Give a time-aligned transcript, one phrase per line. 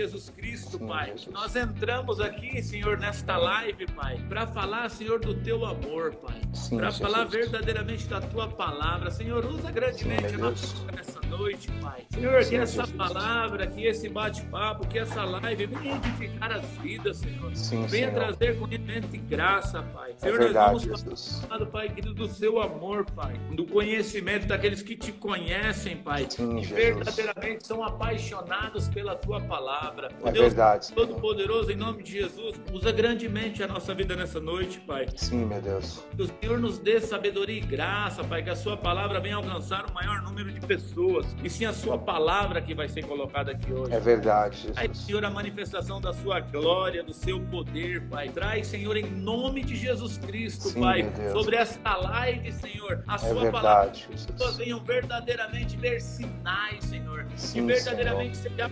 [0.00, 1.10] Jesus Cristo, Pai.
[1.10, 1.26] Jesus.
[1.30, 6.40] Nós entramos aqui, Senhor, nesta live, Pai, para falar, Senhor, do teu amor, Pai.
[6.70, 9.10] Para falar verdadeiramente da tua palavra.
[9.10, 12.06] Senhor, usa grandemente Sim, a nossa boca nessa noite, Pai.
[12.08, 12.96] Senhor, Sim, que essa Jesus.
[12.96, 17.54] palavra, que esse bate-papo, que essa live venha edificar as vidas, Senhor.
[17.54, 18.24] Sim, venha Senhor.
[18.24, 20.12] trazer conhecimento e graça, Pai.
[20.12, 23.34] É Senhor, é verdade, nós vamos falar, Pai querido, do seu amor, Pai.
[23.54, 26.26] Do conhecimento daqueles que te conhecem, Pai.
[26.30, 26.70] Sim, que Jesus.
[26.70, 29.89] verdadeiramente são apaixonados pela tua palavra.
[30.24, 30.92] É Deus verdade.
[30.92, 35.06] Todo-Poderoso, em nome de Jesus, usa grandemente a nossa vida nessa noite, Pai.
[35.16, 36.04] Sim, meu Deus.
[36.16, 39.86] Que o Senhor nos dê sabedoria e graça, Pai, que a sua palavra venha alcançar
[39.86, 41.26] o maior número de pessoas.
[41.42, 43.92] E sim a sua palavra que vai ser colocada aqui hoje.
[43.92, 44.78] É verdade, Jesus.
[44.78, 48.28] Aí, Senhor, a manifestação da sua glória, do seu poder, Pai.
[48.28, 53.18] Traz, Senhor, em nome de Jesus Cristo, sim, Pai, sobre esta live, Senhor, a é
[53.18, 53.94] sua verdade, palavra.
[53.94, 54.26] Jesus.
[54.26, 57.26] Que pessoas venham verdadeiramente ver sinais, Senhor.
[57.36, 58.56] Sim, que verdadeiramente Senhor.
[58.56, 58.70] seja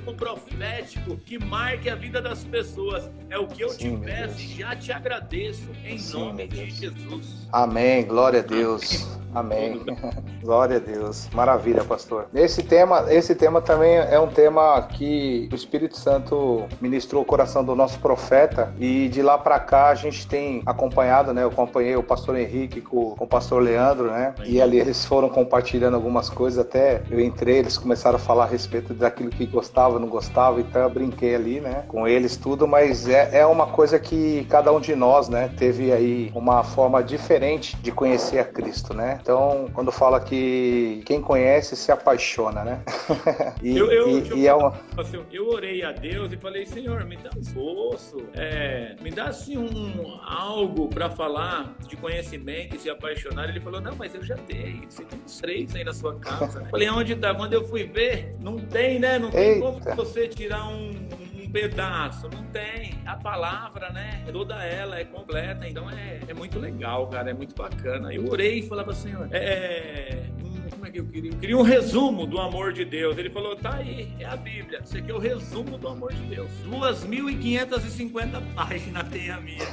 [1.07, 3.11] um que marque a vida das pessoas.
[3.31, 5.71] É o que eu sim, te peço e já te agradeço.
[5.85, 7.49] Em sim, nome de Jesus.
[7.53, 8.05] Amém.
[8.05, 9.19] Glória a Deus.
[9.35, 9.81] Amém.
[10.43, 11.29] Glória a Deus.
[11.33, 12.27] Maravilha, pastor.
[12.35, 17.65] Esse tema, esse tema também é um tema que o Espírito Santo ministrou o coração
[17.65, 21.43] do nosso profeta e de lá para cá a gente tem acompanhado, né?
[21.43, 24.35] Eu acompanhei o pastor Henrique com, com o pastor Leandro, né?
[24.45, 28.49] E ali eles foram compartilhando algumas coisas, até eu entrei, eles começaram a falar a
[28.49, 31.85] respeito daquilo que gostava, não gostava, então eu brinquei ali, né?
[31.87, 35.51] Com eles tudo, mas é, é uma coisa que cada um de nós, né?
[35.57, 39.19] Teve aí uma forma diferente de conhecer a Cristo, né?
[39.23, 42.83] Então, quando fala que quem conhece se apaixona, né?
[43.63, 44.75] e, eu, eu, e, eu, e é uma...
[44.97, 49.27] assim, eu orei a Deus e falei, Senhor, me dá um esforço, é, me dá
[49.27, 53.49] assim um algo para falar de conhecimento e se apaixonar.
[53.49, 56.61] Ele falou, não, mas eu já dei, você tem uns três aí na sua casa.
[56.61, 56.69] Né?
[56.71, 57.35] Falei, onde tá?
[57.35, 59.19] Quando eu fui ver, não tem, né?
[59.19, 59.61] Não tem Eita.
[59.61, 62.95] como você tirar um um pedaço, não tem.
[63.07, 64.25] A palavra, né?
[64.33, 68.13] Toda ela é completa, então é, é muito legal, cara, é muito bacana.
[68.13, 70.48] Eu orei e falava, Senhor, é, como
[70.89, 71.31] é que eu queria?
[71.31, 73.17] Eu queria um resumo do amor de Deus.
[73.17, 74.81] Ele falou: tá aí, é a Bíblia.
[74.85, 76.49] Isso aqui é o resumo do amor de Deus.
[76.69, 79.63] 2.550 páginas tem a minha.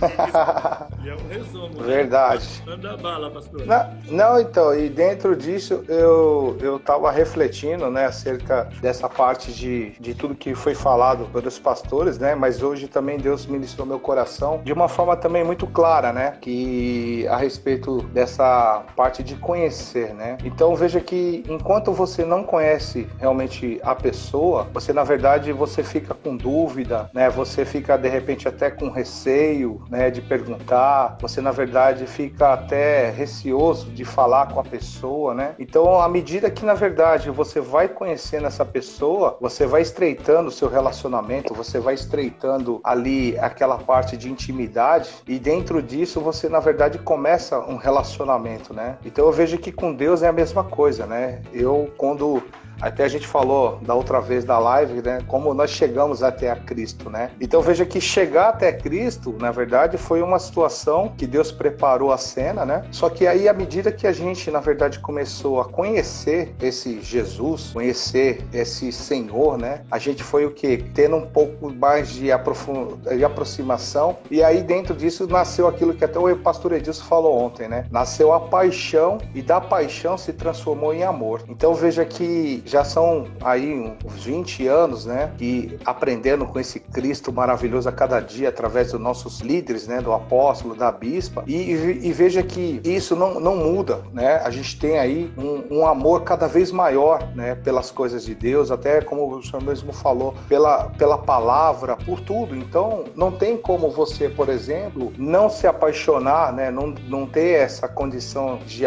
[1.05, 1.81] é um resumo.
[1.81, 1.83] Né?
[1.83, 2.63] Verdade.
[2.65, 2.71] Né?
[2.75, 3.65] Manda bala, pastor.
[3.65, 9.91] Não, não, então, e dentro disso eu, eu tava refletindo, né, acerca dessa parte de,
[9.99, 14.61] de tudo que foi falado pelos pastores, né, mas hoje também Deus ministrou meu coração
[14.63, 20.37] de uma forma também muito clara, né, que a respeito dessa parte de conhecer, né.
[20.43, 26.13] Então veja que enquanto você não conhece realmente a pessoa, você na verdade você fica
[26.13, 27.29] com dúvida, né?
[27.29, 31.17] Você fica de repente até com receio, né, de perguntar.
[31.21, 35.55] Você na verdade fica até receoso de falar com a pessoa, né?
[35.59, 40.51] Então, à medida que na verdade você vai conhecendo essa pessoa, você vai estreitando o
[40.51, 46.59] seu relacionamento, você vai estreitando ali aquela parte de intimidade e dentro disso você na
[46.59, 48.97] verdade começa um relacionamento, né?
[49.05, 51.41] Então eu vejo que com Deus é a mesma coisa coisa, né?
[51.51, 52.43] Eu, quando
[52.85, 55.19] até a gente falou da outra vez da live, né?
[55.27, 57.31] Como nós chegamos até a Cristo, né?
[57.41, 62.17] Então veja que chegar até Cristo, na verdade, foi uma situação que Deus preparou a
[62.17, 62.85] cena, né?
[62.91, 67.71] Só que aí, à medida que a gente, na verdade, começou a conhecer esse Jesus,
[67.73, 69.81] conhecer esse Senhor, né?
[69.89, 70.77] A gente foi o que?
[70.93, 73.01] Tendo um pouco mais de, aprofund...
[73.01, 74.17] de aproximação.
[74.29, 77.87] E aí, dentro disso, nasceu aquilo que até o pastor Edilson falou ontem, né?
[77.89, 81.41] Nasceu a paixão e da paixão se transformou em amor.
[81.49, 87.31] Então veja que já são aí uns 20 anos, né, que aprendendo com esse Cristo
[87.31, 92.11] maravilhoso a cada dia através dos nossos líderes, né, do apóstolo, da bispa, e, e
[92.11, 96.47] veja que isso não, não muda, né, a gente tem aí um, um, amor cada
[96.47, 101.17] vez maior, né, pelas coisas de Deus, até como o senhor mesmo falou, pela, pela
[101.17, 106.93] palavra, por tudo, então não tem como você, por exemplo, não se apaixonar, né, não,
[107.07, 108.83] não ter essa condição de,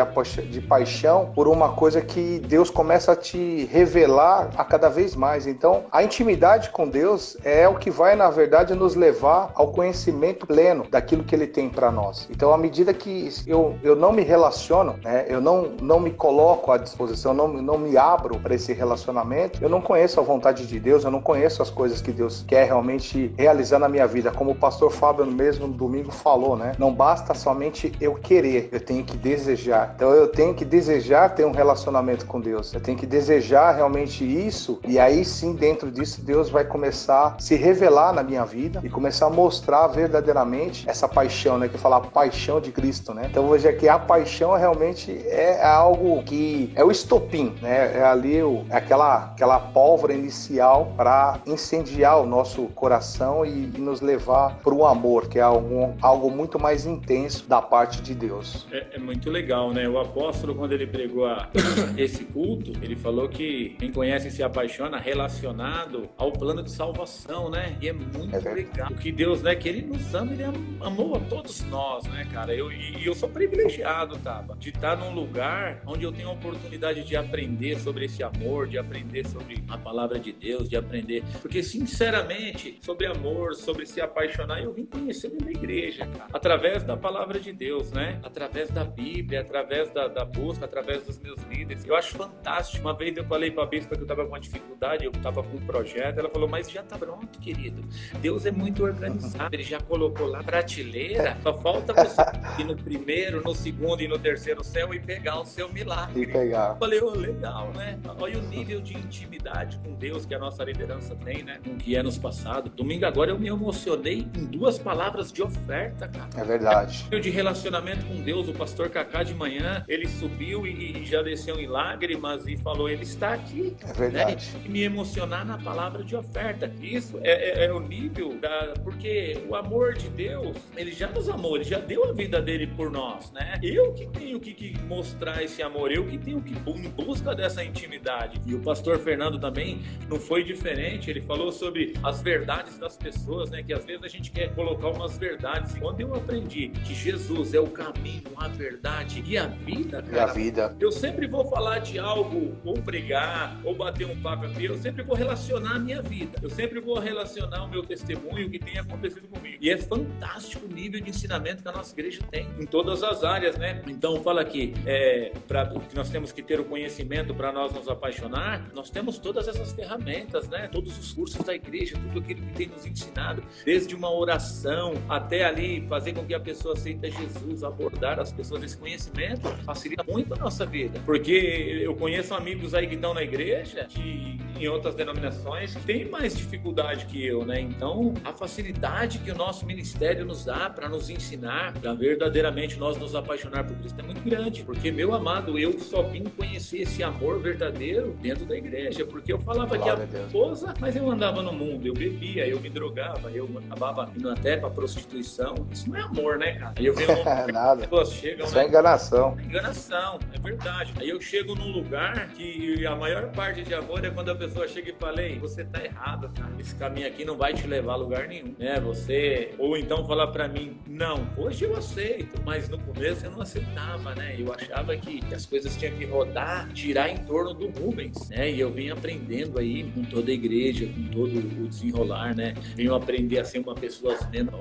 [0.50, 5.47] de paixão por uma coisa que Deus começa a te revelar a cada vez mais.
[5.47, 10.47] Então, a intimidade com Deus é o que vai, na verdade, nos levar ao conhecimento
[10.47, 12.26] pleno daquilo que Ele tem para nós.
[12.31, 16.73] Então, à medida que eu, eu não me relaciono, né, eu não, não me coloco
[16.73, 20.81] à disposição, não, não me abro para esse relacionamento, eu não conheço a vontade de
[20.81, 24.31] Deus, eu não conheço as coisas que Deus quer realmente realizar na minha vida.
[24.31, 26.73] Como o pastor Fábio mesmo no domingo falou, né?
[26.79, 29.93] Não basta somente eu querer, eu tenho que desejar.
[29.94, 34.25] Então, eu tenho que desejar ter um relacionamento com Deus, eu tenho que desejar realmente
[34.25, 38.81] isso, e aí sim, dentro disso, Deus vai começar a se revelar na minha vida
[38.84, 41.69] e começar a mostrar verdadeiramente essa paixão, né?
[41.69, 43.28] Que fala a paixão de Cristo, né?
[43.31, 47.99] Então veja que a paixão realmente é algo que é o estopim, né?
[47.99, 53.81] É ali o, é aquela, aquela pólvora inicial para incendiar o nosso coração e, e
[53.81, 58.14] nos levar para o amor, que é algo, algo muito mais intenso da parte de
[58.14, 58.66] Deus.
[58.70, 59.88] É, é muito legal, né?
[59.88, 61.49] O apóstolo, quando ele pregou a,
[61.96, 63.48] esse culto, ele falou que
[63.79, 67.77] quem conhece se apaixona relacionado ao plano de salvação, né?
[67.81, 68.89] E é muito é legal.
[68.91, 69.55] O que Deus, né?
[69.55, 70.45] Que Ele nos ama, Ele
[70.81, 72.55] amou a todos nós, né, cara?
[72.55, 77.05] Eu, e eu sou privilegiado, Taba, de estar num lugar onde eu tenho a oportunidade
[77.05, 81.23] de aprender sobre esse amor, de aprender sobre a palavra de Deus, de aprender.
[81.41, 86.29] Porque, sinceramente, sobre amor, sobre se apaixonar, eu vim conhecer na igreja, cara.
[86.33, 88.21] Através da palavra de Deus, né?
[88.23, 91.85] Através da Bíblia, através da, da busca, através dos meus líderes.
[91.85, 92.85] Eu acho fantástico.
[92.85, 95.44] Uma vez eu falei para a bispa que eu estava com uma dificuldade, eu estava
[95.44, 97.85] com um projeto, ela falou, mas já está pronto, querido.
[98.20, 102.20] Deus é muito organizado, ele já colocou lá prateleira, só falta você
[102.58, 106.23] ir no primeiro, no segundo e no terceiro céu e pegar o seu milagre.
[106.23, 106.70] E pegar.
[106.70, 107.96] Eu falei, oh, legal, né?
[108.19, 111.61] Olha o nível de intimidade com Deus que a nossa liderança tem, né?
[111.64, 112.70] Com o que é nos passado.
[112.70, 116.29] Domingo agora eu me emocionei em duas palavras de oferta, cara.
[116.37, 117.06] É verdade.
[117.19, 121.20] É de relacionamento com Deus, o pastor Cacá de manhã, ele subiu e, e já
[121.20, 123.76] desceu em lágrimas e falou, ele está aqui.
[123.86, 124.50] É verdade.
[124.54, 124.62] Né?
[124.64, 126.70] E me emocionar na palavra de oferta.
[126.80, 128.75] Isso é, é, é o nível da...
[128.82, 132.66] Porque o amor de Deus, ele já nos amou, ele já deu a vida dele
[132.66, 133.58] por nós, né?
[133.62, 137.64] Eu que tenho que, que mostrar esse amor, eu que tenho que em busca dessa
[137.64, 138.40] intimidade.
[138.46, 143.50] E o pastor Fernando também não foi diferente, ele falou sobre as verdades das pessoas,
[143.50, 143.62] né?
[143.62, 145.75] Que às vezes a gente quer colocar umas verdades.
[145.75, 150.16] E quando eu aprendi que Jesus é o caminho, a verdade e a vida, cara,
[150.16, 150.76] e a vida.
[150.80, 152.56] eu sempre vou falar de algo,
[152.88, 153.18] pregar,
[153.65, 156.38] ou bater um papo aqui, eu sempre vou relacionar a minha vida.
[156.43, 159.59] Eu sempre vou relacionar o meu testemunho, o que tem acontecido comigo.
[159.61, 163.25] E é fantástico o nível de ensinamento que a nossa igreja tem em todas as
[163.25, 163.82] áreas, né?
[163.87, 167.88] Então fala aqui, é, para que nós temos que ter o conhecimento para nós nos
[167.88, 168.70] apaixonar.
[168.75, 170.69] Nós temos todas essas ferramentas, né?
[170.69, 175.44] Todos os cursos da igreja, tudo aquilo que tem nos ensinado, desde uma oração até
[175.44, 178.62] ali fazer com que a pessoa aceite Jesus, abordar as pessoas.
[178.62, 183.22] Esse conhecimento facilita muito a nossa vida, porque eu conheço amigos aí que estão na
[183.22, 187.60] igreja que em outras denominações têm mais dificuldade que eu, né?
[187.60, 192.96] Então a facilidade que o nosso ministério nos dá para nos ensinar, para verdadeiramente nós
[192.96, 197.02] nos apaixonar por Cristo é muito grande, porque meu amado, eu só vim conhecer esse
[197.02, 201.43] amor verdadeiro dentro da igreja, porque eu falava Glória que a esposa, mas eu andava
[201.43, 205.54] no mundo, eu bebia, eu me drogava, eu acabava indo até para prostituição.
[205.70, 206.75] Isso não é amor, né, cara?
[206.76, 207.12] Aí eu vejo
[207.52, 207.82] Nada.
[207.82, 208.64] pessoas chegam, Isso é né?
[208.64, 209.37] é enganação.
[209.38, 210.93] É enganação, é verdade.
[210.96, 214.67] Aí eu chego num lugar que a maior parte de amor é quando a pessoa
[214.67, 216.53] chega e fala, Ei, você tá errado, cara.
[216.59, 218.81] Esse caminho aqui não vai te levar a lugar nenhum, né?
[218.81, 223.41] Você ou então falar para mim, não, hoje eu aceito, mas no começo eu não
[223.41, 224.37] aceitava, né?
[224.39, 228.50] Eu achava que as coisas tinham que rodar, girar em torno do Rubens, né?
[228.50, 232.55] E eu vim aprendendo aí com toda a igreja, com todo o desenrolar, né?
[232.75, 234.55] Venho aprender a ser uma pessoa menos,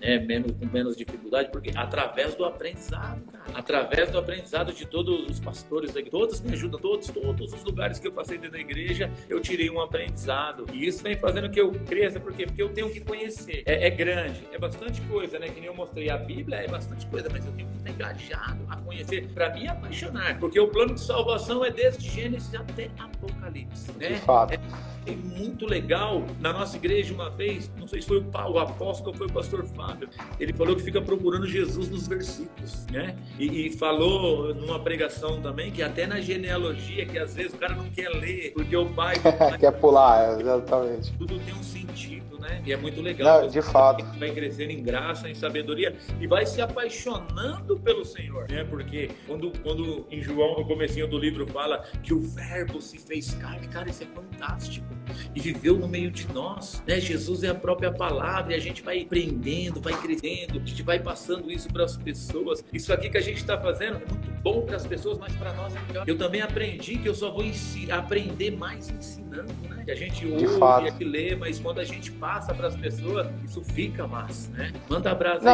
[0.00, 0.18] né?
[0.18, 5.40] Menos, com menos dificuldade, porque através do aprendizado, cara, através do aprendizado de todos os
[5.40, 9.40] pastores, todos me ajudam, todos, todos os lugares que eu passei dentro da igreja, eu
[9.40, 10.66] tirei um aprendizado.
[10.72, 12.46] E isso vem fazendo que eu cresça, por quê?
[12.46, 13.62] Porque eu tenho que conhecer.
[13.64, 15.48] É, é grande, é bastante coisa, né?
[15.48, 18.60] Que nem eu mostrei a Bíblia, é bastante coisa, mas eu tenho que estar engajado
[18.68, 23.92] a conhecer para me apaixonar, porque o plano de salvação é desde Gênesis até Apocalipse,
[23.92, 24.08] né?
[24.08, 24.54] De fato.
[24.54, 24.58] É,
[25.06, 26.24] é muito legal.
[26.40, 29.26] Na nossa igreja, uma vez, não sei se foi o, Paulo, o apóstolo ou foi
[29.26, 33.16] o pastor Fábio, ele falou que fica procurando Jesus nos versículos, né?
[33.38, 37.74] E, e falou numa pregação também que até na genealogia, que às vezes o cara
[37.74, 39.16] não quer ler, porque o pai.
[39.58, 41.12] quer pular, exatamente.
[41.18, 42.62] Tudo tem um sentido, né?
[42.64, 43.42] E é muito legal.
[43.42, 44.04] Não, de fato.
[44.18, 48.64] Vai crescendo em graça, em sabedoria e vai se apaixonando pelo Senhor, né?
[48.64, 53.34] Porque quando, quando em João, no comecinho do livro, fala que o verbo se fez
[53.34, 54.86] carne, cara, isso é fantástico.
[55.34, 57.00] E viveu no meio de nós, né?
[57.00, 60.98] Jesus é a própria palavra e a gente vai aprendendo, vai crescendo, a gente vai
[60.98, 62.64] passando isso para as pessoas.
[62.72, 65.52] Isso aqui que a gente está fazendo é muito bom para as pessoas, mas para
[65.52, 66.08] nós é melhor.
[66.08, 67.44] Eu também aprendi que eu só vou
[67.90, 69.79] aprender mais ensinando, né?
[69.84, 73.62] Que a gente ouve e lê, mas quando a gente passa para as pessoas, isso
[73.62, 74.72] fica massa, né?
[74.88, 75.44] Manda abraço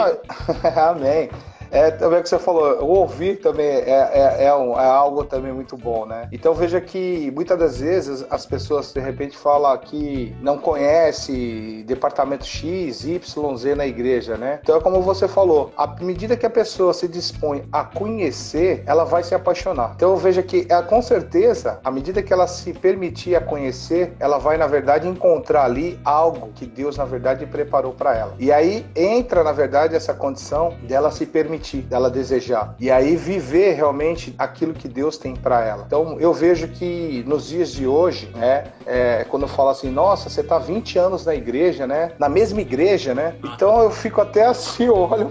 [0.90, 1.30] amém.
[1.70, 5.24] É também o que você falou, o ouvir também é, é, é, um, é, algo
[5.24, 6.28] também muito bom, né?
[6.32, 12.44] Então veja que muitas das vezes as pessoas de repente falam que não conhece departamento
[12.44, 14.60] X, Y, Z na igreja, né?
[14.62, 19.04] Então é como você falou, à medida que a pessoa se dispõe a conhecer, ela
[19.04, 19.92] vai se apaixonar.
[19.96, 24.38] Então veja que é, com certeza, à medida que ela se permitir a conhecer, ela
[24.38, 28.34] vai na verdade encontrar ali algo que Deus na verdade preparou para ela.
[28.38, 31.55] E aí entra na verdade essa condição dela se permitir,
[31.88, 32.74] dela desejar.
[32.78, 35.84] E aí viver realmente aquilo que Deus tem para ela.
[35.86, 40.28] Então eu vejo que nos dias de hoje, né, é, quando eu falo assim, nossa,
[40.28, 42.12] você tá 20 anos na igreja, né?
[42.18, 43.34] Na mesma igreja, né?
[43.44, 45.28] Então eu fico até assim, olha,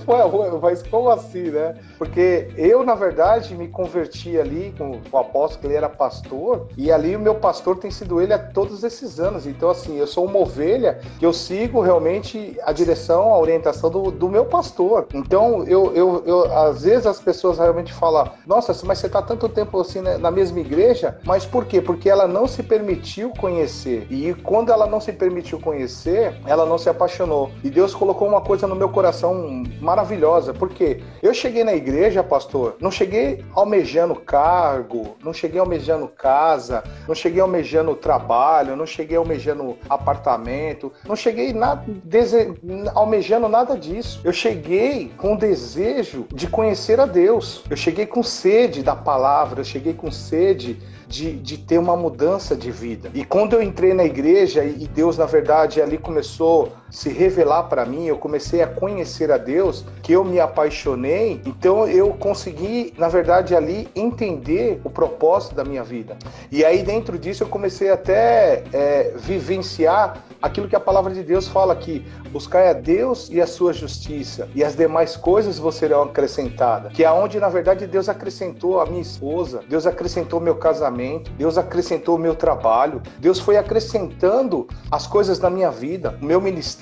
[0.61, 1.75] mas como assim, né?
[1.97, 6.91] Porque eu, na verdade, me converti ali com o apóstolo, que ele era pastor, e
[6.91, 9.45] ali o meu pastor tem sido ele há todos esses anos.
[9.45, 14.11] Então, assim, eu sou uma ovelha que eu sigo realmente a direção, a orientação do,
[14.11, 15.07] do meu pastor.
[15.13, 19.49] Então, eu, eu, eu, às vezes as pessoas realmente falam, nossa, mas você está tanto
[19.49, 21.81] tempo assim né, na mesma igreja, mas por quê?
[21.81, 24.07] Porque ela não se permitiu conhecer.
[24.09, 27.51] E quando ela não se permitiu conhecer, ela não se apaixonou.
[27.63, 32.75] E Deus colocou uma coisa no meu coração maravilhosa, porque eu cheguei na igreja, pastor,
[32.79, 39.77] não cheguei almejando cargo, não cheguei almejando casa, não cheguei almejando trabalho, não cheguei almejando
[39.89, 42.53] apartamento, não cheguei nada, dese...
[42.93, 44.21] almejando nada disso.
[44.23, 47.63] Eu cheguei com desejo de conhecer a Deus.
[47.69, 52.55] Eu cheguei com sede da palavra, eu cheguei com sede de, de ter uma mudança
[52.55, 53.09] de vida.
[53.13, 57.85] E quando eu entrei na igreja e Deus, na verdade, ali começou se revelar para
[57.85, 63.07] mim, eu comecei a conhecer a Deus, que eu me apaixonei, então eu consegui, na
[63.07, 66.17] verdade, ali entender o propósito da minha vida.
[66.51, 71.47] E aí, dentro disso, eu comecei até é, vivenciar aquilo que a palavra de Deus
[71.47, 76.03] fala aqui: buscai a Deus e a sua justiça, e as demais coisas vos serão
[76.03, 76.93] acrescentadas.
[76.93, 81.57] Que é onde, na verdade, Deus acrescentou a minha esposa, Deus acrescentou meu casamento, Deus
[81.57, 86.74] acrescentou meu trabalho, Deus foi acrescentando as coisas na minha vida, o meu ministério.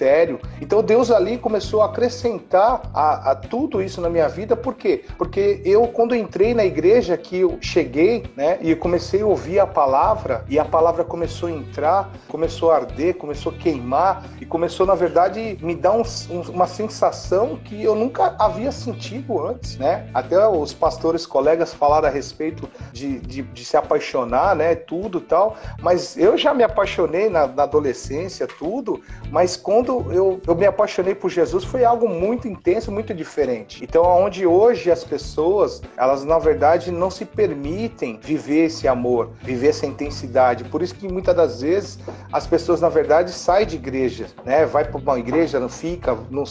[0.62, 5.06] Então Deus ali começou a acrescentar a, a tudo isso na minha vida, por quê?
[5.18, 9.68] Porque eu, quando entrei na igreja, que eu cheguei, né, e comecei a ouvir a
[9.68, 14.86] palavra, e a palavra começou a entrar, começou a arder, começou a queimar, e começou,
[14.86, 20.08] na verdade, me dar um, um, uma sensação que eu nunca havia sentido antes, né?
[20.14, 24.76] Até os pastores, colegas falaram a respeito de, de, de se apaixonar, né?
[24.76, 30.56] Tudo tal, mas eu já me apaixonei na, na adolescência, tudo, mas quando eu, eu
[30.56, 33.84] me apaixonei por Jesus foi algo muito intenso, muito diferente.
[33.84, 39.68] Então, onde hoje as pessoas, elas na verdade não se permitem viver esse amor, viver
[39.70, 40.64] essa intensidade.
[40.64, 42.00] Por isso que muitas das vezes
[42.32, 44.66] as pessoas na verdade saem de igreja, né?
[44.66, 46.46] Vai para uma igreja, não fica, não...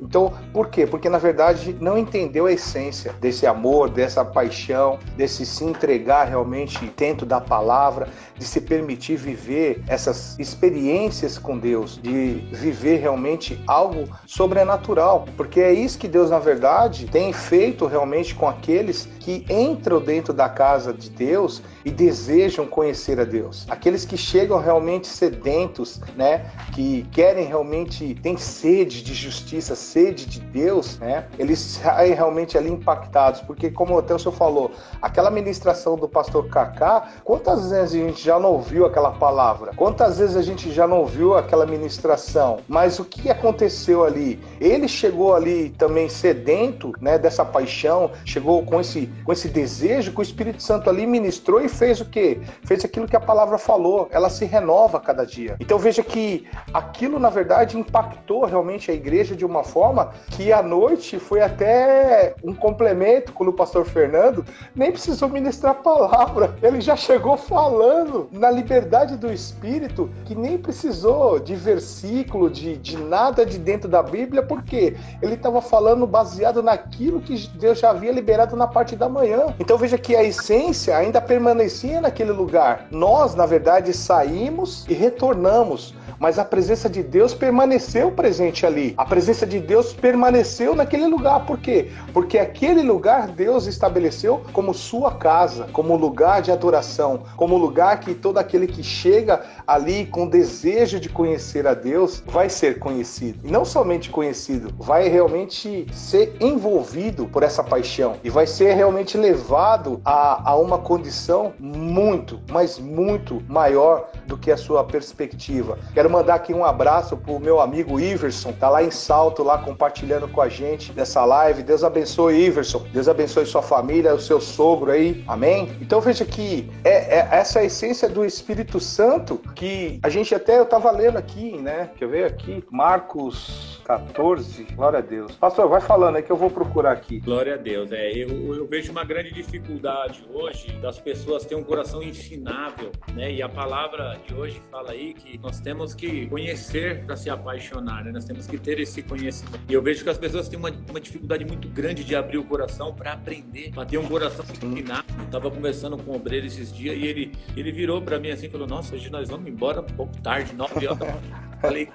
[0.00, 0.86] então por quê?
[0.86, 6.92] Porque na verdade não entendeu a essência desse amor, dessa paixão, desse se entregar realmente
[6.96, 14.04] dentro da palavra, de se permitir viver essas experiências com Deus, de viver realmente algo
[14.26, 20.00] sobrenatural, porque é isso que Deus na verdade tem feito realmente com aqueles que entram
[20.00, 23.66] dentro da casa de Deus e desejam conhecer a Deus.
[23.68, 30.40] Aqueles que chegam realmente sedentos, né, que querem realmente têm sede de justiça, sede de
[30.40, 31.26] Deus, né?
[31.38, 36.48] Eles saem realmente ali impactados, porque como até o senhor falou, aquela ministração do pastor
[36.48, 39.72] Kaká, quantas vezes a gente já não ouviu aquela palavra?
[39.76, 42.58] Quantas vezes a gente já não ouviu aquela ministração?
[42.68, 44.38] Mas o que aconteceu ali?
[44.60, 50.20] Ele chegou ali também sedento, né, dessa paixão, chegou com esse com esse desejo que
[50.20, 52.40] o Espírito Santo ali ministrou e fez o quê?
[52.64, 55.56] Fez aquilo que a palavra falou, ela se renova cada dia.
[55.60, 60.62] Então veja que aquilo, na verdade, impactou realmente a igreja de uma forma que à
[60.62, 64.44] noite foi até um complemento quando o pastor Fernando
[64.74, 70.58] nem precisou ministrar a palavra, ele já chegou falando na liberdade do Espírito que nem
[70.58, 76.62] precisou de versículo, de, de nada de dentro da Bíblia, porque ele estava falando baseado
[76.62, 79.54] naquilo que Deus já havia liberado na parte da manhã.
[79.60, 82.86] Então veja que a essência ainda permanecia naquele lugar.
[82.90, 88.94] Nós, na verdade, saímos e retornamos mas a presença de Deus permaneceu presente ali.
[88.96, 91.44] A presença de Deus permaneceu naquele lugar.
[91.44, 91.90] Por quê?
[92.12, 98.14] Porque aquele lugar Deus estabeleceu como sua casa, como lugar de adoração, como lugar que
[98.14, 103.46] todo aquele que chega ali com desejo de conhecer a Deus vai ser conhecido.
[103.46, 109.16] E não somente conhecido, vai realmente ser envolvido por essa paixão e vai ser realmente
[109.16, 115.46] levado a, a uma condição muito, mas muito maior do que a sua perspectiva
[115.92, 120.28] Quero mandar aqui um abraço pro meu amigo Iverson, tá lá em Salto, lá compartilhando
[120.28, 121.62] com a gente dessa live.
[121.62, 122.84] Deus abençoe, Iverson.
[122.92, 125.24] Deus abençoe sua família, o seu sogro aí.
[125.26, 125.76] Amém?
[125.80, 130.66] Então veja que é, é essa essência do Espírito Santo que a gente até eu
[130.66, 131.90] tava lendo aqui, né?
[131.96, 135.34] Que eu vejo aqui, Marcos 14, glória a Deus.
[135.36, 137.18] Pastor, vai falando aí que eu vou procurar aqui.
[137.18, 137.90] Glória a Deus.
[137.92, 143.32] É, eu, eu vejo uma grande dificuldade hoje das pessoas terem um coração ensinável, né?
[143.32, 148.04] E a palavra de hoje fala aí que nós temos que conhecer para se apaixonar,
[148.04, 148.12] né?
[148.12, 149.60] Nós temos que ter esse conhecimento.
[149.68, 152.44] E eu vejo que as pessoas têm uma, uma dificuldade muito grande de abrir o
[152.44, 155.04] coração para aprender, para ter um coração ensinável.
[155.18, 158.46] Eu tava conversando com o obreiro esses dias e ele, ele virou para mim assim
[158.46, 161.45] e falou: Nossa, hoje nós vamos embora um pouco tarde, nove horas.
[161.60, 161.88] Falei,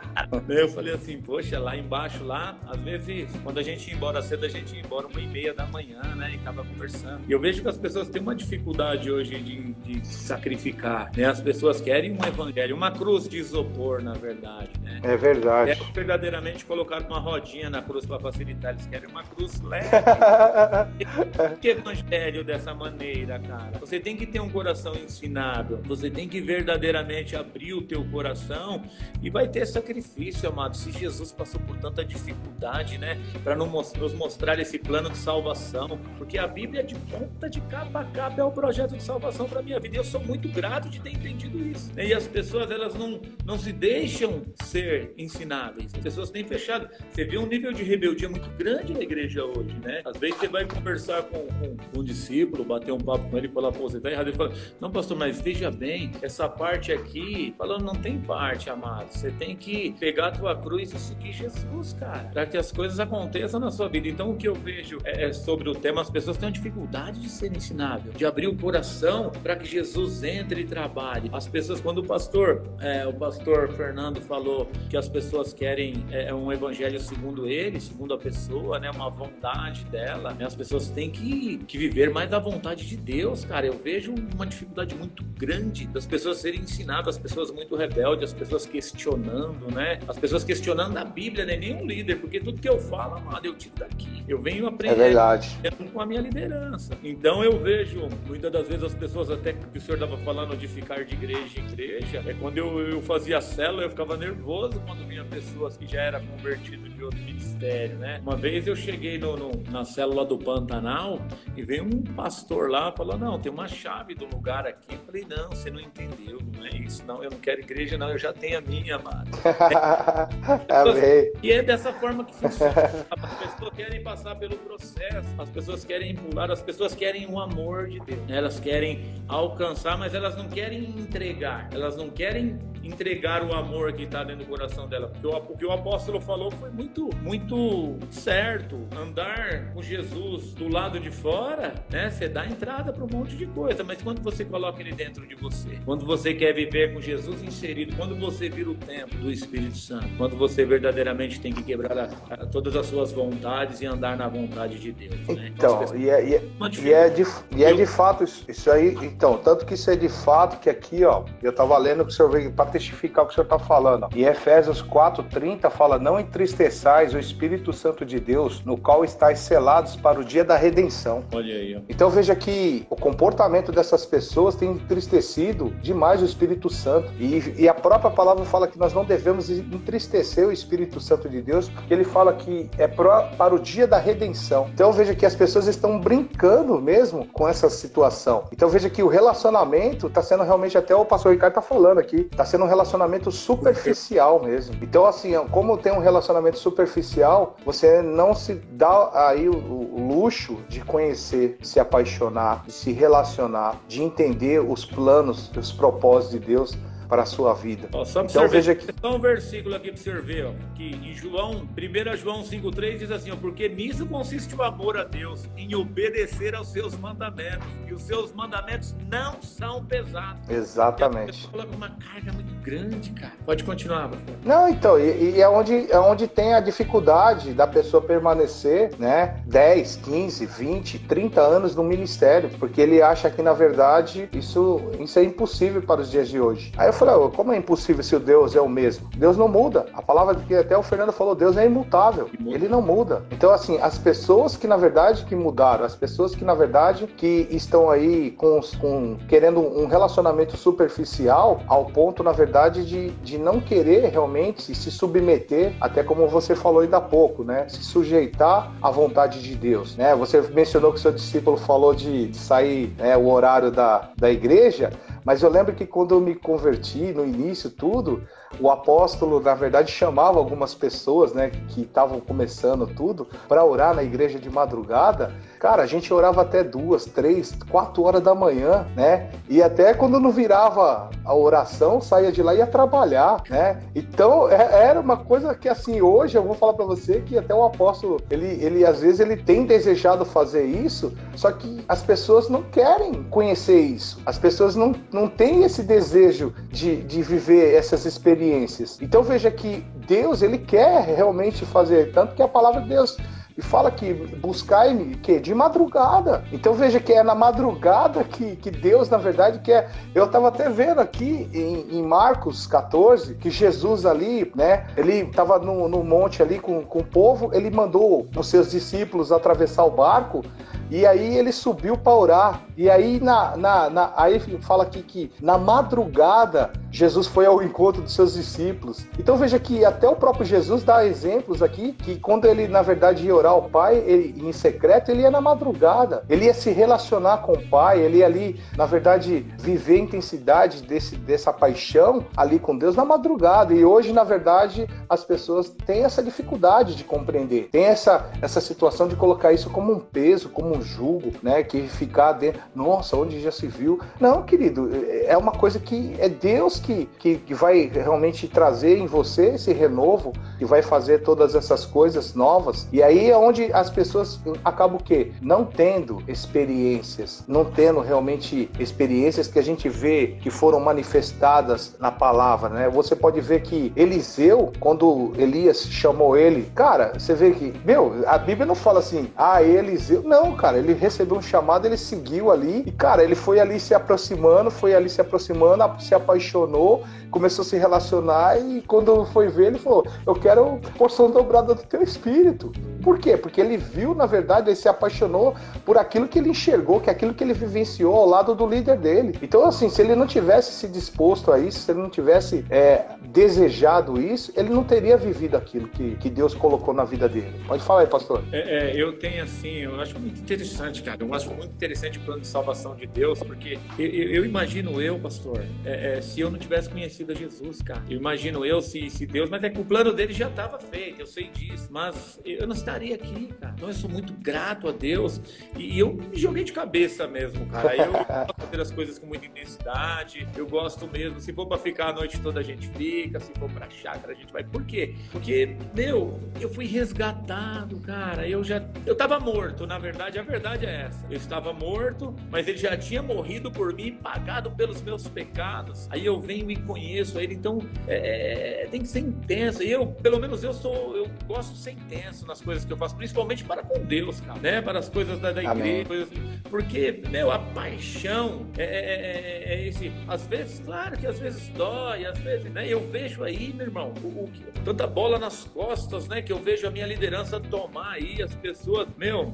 [0.50, 4.46] eu falei assim, poxa, lá embaixo, lá, às vezes, quando a gente ia embora cedo,
[4.46, 6.32] a gente ia embora uma e meia da manhã, né?
[6.34, 7.22] E tava conversando.
[7.28, 11.26] E eu vejo que as pessoas têm uma dificuldade hoje de, de sacrificar, né?
[11.26, 15.00] As pessoas querem um evangelho, uma cruz de isopor, na verdade, né?
[15.04, 15.76] É verdade.
[15.76, 18.72] Querem verdadeiramente colocar uma rodinha na cruz para facilitar.
[18.74, 19.90] Eles querem uma cruz leve.
[21.62, 23.78] que evangelho dessa maneira, cara?
[23.80, 25.80] Você tem que ter um coração ensinável.
[25.86, 28.82] Você tem que verdadeiramente abrir o teu coração
[29.22, 30.76] e vai ter sacrifício, amado.
[30.76, 36.38] Se Jesus passou por tanta dificuldade, né, para nos mostrar esse plano de salvação, porque
[36.38, 39.80] a Bíblia de ponta de capa a capa é o projeto de salvação para minha
[39.80, 39.96] vida.
[39.96, 41.92] E eu sou muito grato de ter entendido isso.
[42.00, 45.94] E as pessoas elas não, não se deixam ser ensináveis.
[45.94, 46.90] As pessoas têm fechado.
[47.10, 50.02] Você vê um nível de rebeldia muito grande na igreja hoje, né?
[50.06, 53.48] Às vezes você vai conversar com, com, com um discípulo, bater um papo com ele
[53.48, 54.28] e falar, pô, você tá errado.
[54.28, 59.10] Ele fala, não, pastor, mas veja bem, essa parte aqui, falando, não tem parte, amado.
[59.10, 63.00] Você tem que pegar a tua cruz e seguir Jesus, cara, para que as coisas
[63.00, 64.08] aconteçam na sua vida.
[64.08, 67.28] Então, o que eu vejo é, é sobre o tema, as pessoas têm dificuldade de
[67.28, 71.28] ser ensinável, de abrir o coração para que Jesus entre e trabalhe.
[71.34, 76.26] As pessoas, quando o pastor, é, o pastor Fernando falou que as pessoas querem é,
[76.26, 80.90] é, um evangelho segundo ele, segundo a pessoa, né, uma vontade dela, né, as pessoas
[80.90, 83.66] têm que, que viver mais da vontade de Deus, cara.
[83.66, 88.34] Eu vejo uma dificuldade muito grande das pessoas serem ensinadas, as pessoas muito rebeldes, as
[88.38, 90.00] pessoas questionando questionando, né?
[90.08, 91.56] As pessoas questionando a Bíblia, né?
[91.56, 94.24] Nem um líder, porque tudo que eu falo, amado, eu tiro daqui.
[94.28, 95.16] Eu venho aprender
[95.64, 96.98] é com a minha liderança.
[97.04, 100.68] Então eu vejo, muitas das vezes as pessoas, até que o senhor estava falando de
[100.68, 105.08] ficar de igreja em igreja, é quando eu, eu fazia célula, eu ficava nervoso quando
[105.08, 108.20] vinha pessoas que já eram convertidas de outro ministério, né?
[108.22, 111.20] Uma vez eu cheguei no, no, na célula do Pantanal
[111.56, 114.94] e veio um pastor lá falou: Não, tem uma chave do lugar aqui.
[114.94, 117.24] Eu falei: Não, você não entendeu, não é isso, não.
[117.24, 118.10] Eu não quero igreja, não.
[118.10, 118.98] Eu já tenho a minha,
[120.70, 121.32] Amém.
[121.42, 122.74] E é dessa forma que funciona.
[123.10, 127.88] As pessoas querem passar pelo processo, as pessoas querem pular, as pessoas querem o amor
[127.88, 128.20] de Deus.
[128.30, 131.70] Elas querem alcançar, mas elas não querem entregar.
[131.72, 135.08] Elas não querem entregar o amor que está dentro do coração dela.
[135.08, 138.88] Porque o, o que o apóstolo falou foi muito, muito certo.
[138.96, 142.10] Andar com Jesus do lado de fora, né?
[142.10, 145.36] Você dá entrada para um monte de coisa, mas quando você coloca ele dentro de
[145.36, 149.78] você, quando você quer viver com Jesus inserido, quando você vira o tempo do Espírito
[149.78, 154.18] Santo, quando você verdadeiramente tem que quebrar a, a, todas as suas vontades e andar
[154.18, 155.28] na vontade de Deus.
[155.28, 155.52] Né?
[155.56, 156.44] Então, então e, é, e, é,
[156.82, 159.96] e, é de, e é de fato isso, isso aí, então, tanto que isso é
[159.96, 163.28] de fato que aqui, ó, eu tava lendo que o senhor veio para testificar o
[163.28, 164.08] que o senhor está falando.
[164.16, 169.96] E Efésios 4:30 fala: "Não entristeçais o Espírito Santo de Deus, no qual estáis selados
[169.96, 171.24] para o dia da redenção".
[171.34, 171.76] Olha aí.
[171.76, 171.82] Ó.
[171.90, 177.12] Então veja que o comportamento dessas pessoas tem entristecido demais o Espírito Santo.
[177.20, 181.42] E, e a própria palavra fala que nós não devemos entristecer o Espírito Santo de
[181.42, 184.70] Deus, porque ele fala que é para o dia da redenção.
[184.74, 188.46] Então veja que as pessoas estão brincando mesmo com essa situação.
[188.52, 192.28] Então veja que o relacionamento está sendo realmente até o pastor Ricardo está falando aqui,
[192.32, 194.76] está sendo um relacionamento superficial mesmo.
[194.82, 200.58] Então, assim, como tem um relacionamento superficial, você não se dá aí o, o luxo
[200.68, 206.78] de conhecer, se apaixonar, de se relacionar, de entender os planos, os propósitos de Deus
[207.12, 207.90] para a sua vida.
[207.92, 211.14] Ó, só então veja que só um versículo aqui para você ver, ó, que em
[211.14, 215.76] João, 1 João 5:3 diz assim, ó, porque nisso consiste o amor a Deus, em
[215.76, 220.50] obedecer aos seus mandamentos, e os seus mandamentos não são pesados.
[220.50, 221.50] Exatamente.
[221.50, 223.34] Coloca uma carga muito grande, cara.
[223.46, 224.36] Pode continuar, pastor.
[224.46, 229.44] Não, então, e, e, é onde é onde tem a dificuldade da pessoa permanecer, né,
[229.48, 235.20] 10, 15, 20, 30 anos no ministério, porque ele acha que na verdade isso isso
[235.20, 236.72] é impossível para os dias de hoje.
[236.78, 239.10] Aí eu falei, como é impossível se o Deus é o mesmo?
[239.18, 239.88] Deus não muda.
[239.94, 242.30] A palavra que até o Fernando falou, Deus é imutável.
[242.46, 243.24] Ele não muda.
[243.32, 247.48] Então, assim, as pessoas que na verdade que mudaram, as pessoas que na verdade que
[247.50, 253.60] estão aí com, com querendo um relacionamento superficial, ao ponto, na verdade, de, de não
[253.60, 257.68] querer realmente se submeter, até como você falou ainda há pouco, né?
[257.68, 260.16] Se sujeitar à vontade de Deus, né?
[260.16, 264.92] Você mencionou que seu discípulo falou de, de sair né, o horário da, da igreja,
[265.24, 268.26] mas eu lembro que quando eu me converti, no início, tudo,
[268.60, 274.04] o apóstolo, na verdade, chamava algumas pessoas, né, que estavam começando tudo, para orar na
[274.04, 275.34] igreja de madrugada.
[275.60, 279.30] Cara, a gente orava até duas, três, quatro horas da manhã, né?
[279.48, 283.82] E até quando não virava a oração, saía de lá e ia trabalhar, né?
[283.94, 287.54] Então, é, era uma coisa que, assim, hoje eu vou falar para você que até
[287.54, 292.50] o apóstolo, ele, ele às vezes, ele tem desejado fazer isso, só que as pessoas
[292.50, 294.20] não querem conhecer isso.
[294.26, 298.98] As pessoas não, não têm esse desejo de, de viver essas experiências experiências.
[299.02, 303.18] Então veja que Deus ele quer realmente fazer tanto que a palavra de Deus
[303.58, 306.44] e fala que buscai-me que de madrugada.
[306.54, 309.92] Então veja que é na madrugada que, que Deus, na verdade, quer.
[310.16, 314.88] Eu estava até vendo aqui em, em, Marcos 14 que Jesus ali, né?
[314.96, 319.34] Ele estava no, no monte ali com, com o povo, ele mandou os seus discípulos
[319.34, 320.44] atravessar o barco
[320.92, 322.62] e aí ele subiu para orar.
[322.76, 328.02] E aí na, na, na, aí fala aqui que na madrugada Jesus foi ao encontro
[328.02, 329.06] dos seus discípulos.
[329.18, 333.26] Então veja que até o próprio Jesus dá exemplos aqui que quando ele na verdade
[333.26, 336.24] ia orar ao Pai, ele, em secreto, ele ia na madrugada.
[336.28, 340.84] Ele ia se relacionar com o Pai, ele ia ali, na verdade, viver a intensidade
[340.84, 343.74] desse, dessa paixão ali com Deus na madrugada.
[343.74, 347.70] E hoje, na verdade, as pessoas têm essa dificuldade de compreender.
[347.72, 351.64] Tem essa, essa situação de colocar isso como um peso, como um jugo, né?
[351.64, 352.62] Que ficar dentro.
[352.76, 354.00] Nossa, onde já se viu?
[354.20, 354.90] Não, querido,
[355.26, 359.74] é uma coisa que é Deus que, que, que vai realmente trazer em você esse
[359.74, 362.88] renovo, que vai fazer todas essas coisas novas.
[362.92, 365.32] E aí é onde as pessoas acabam o quê?
[365.42, 372.12] Não tendo experiências, não tendo realmente experiências que a gente vê que foram manifestadas na
[372.12, 372.90] palavra, né?
[372.90, 378.38] Você pode ver que Eliseu, quando Elias chamou ele, cara, você vê que, meu, a
[378.38, 380.24] Bíblia não fala assim, ah, Eliseu.
[380.24, 383.96] Não, cara, ele recebeu um chamado, ele seguiu ali e, cara, ele foi ali se
[383.96, 389.68] aproximando, foi ali se aproximando, se apaixonou, começou a se relacionar e quando foi ver,
[389.68, 392.72] ele falou: Eu quero porção dobrada do teu espírito.
[393.02, 393.36] Por quê?
[393.36, 397.14] Porque ele viu, na verdade, ele se apaixonou por aquilo que ele enxergou, que é
[397.14, 399.40] aquilo que ele vivenciou ao lado do líder dele.
[399.42, 403.06] Então, assim, se ele não tivesse se disposto a isso, se ele não tivesse é,
[403.30, 407.60] desejado isso, ele não teria vivido aquilo que, que Deus colocou na vida dele.
[407.68, 408.44] Pode falar aí, pastor.
[408.52, 411.24] É, é, eu tenho, assim, eu acho muito interessante, cara.
[411.24, 415.18] Eu acho muito interessante o plano de salvação de Deus, porque eu, eu imagino eu,
[415.18, 418.04] pastor, é, é, se eu não tivesse conhecido a Jesus, cara.
[418.10, 421.22] Eu imagino eu se, se Deus, mas é que o plano dele já estava feito,
[421.22, 423.74] eu sei disso, mas eu não estaria aqui, cara.
[423.78, 425.40] Então eu sou muito grato a Deus
[425.78, 427.96] e eu me joguei de cabeça mesmo, cara.
[427.96, 431.40] Eu gosto de fazer as coisas com muita intensidade, eu gosto mesmo.
[431.40, 434.36] Se for para ficar a noite toda, a gente fica, se for pra chácara, a
[434.36, 434.64] gente vai.
[434.64, 435.16] Por quê?
[435.32, 438.48] Porque, meu, eu fui resgatado, cara.
[438.48, 438.82] Eu já.
[439.06, 441.26] Eu tava morto, na verdade, a verdade é essa.
[441.30, 446.08] Eu estava morto, mas ele já tinha morrido por mim, pagado pelos meus pecados.
[446.12, 449.82] Aí eu venho e conheço ele, então é, é tem que ser intenso.
[449.82, 451.16] E eu, pelo menos, eu sou.
[451.16, 454.60] Eu gosto de ser intenso nas coisas que eu faço, principalmente para com Deus, cara,
[454.60, 454.82] né?
[454.82, 456.28] Para as coisas da, da igreja.
[456.70, 460.12] Porque, meu, a paixão é, é, é, é, esse.
[460.28, 462.88] Às vezes, claro que às vezes dói, às vezes, né?
[462.88, 464.52] Eu vejo aí, meu irmão, o, o,
[464.84, 466.42] tanta bola nas costas, né?
[466.42, 469.52] Que eu vejo a minha liderança tomar aí, as pessoas, meu,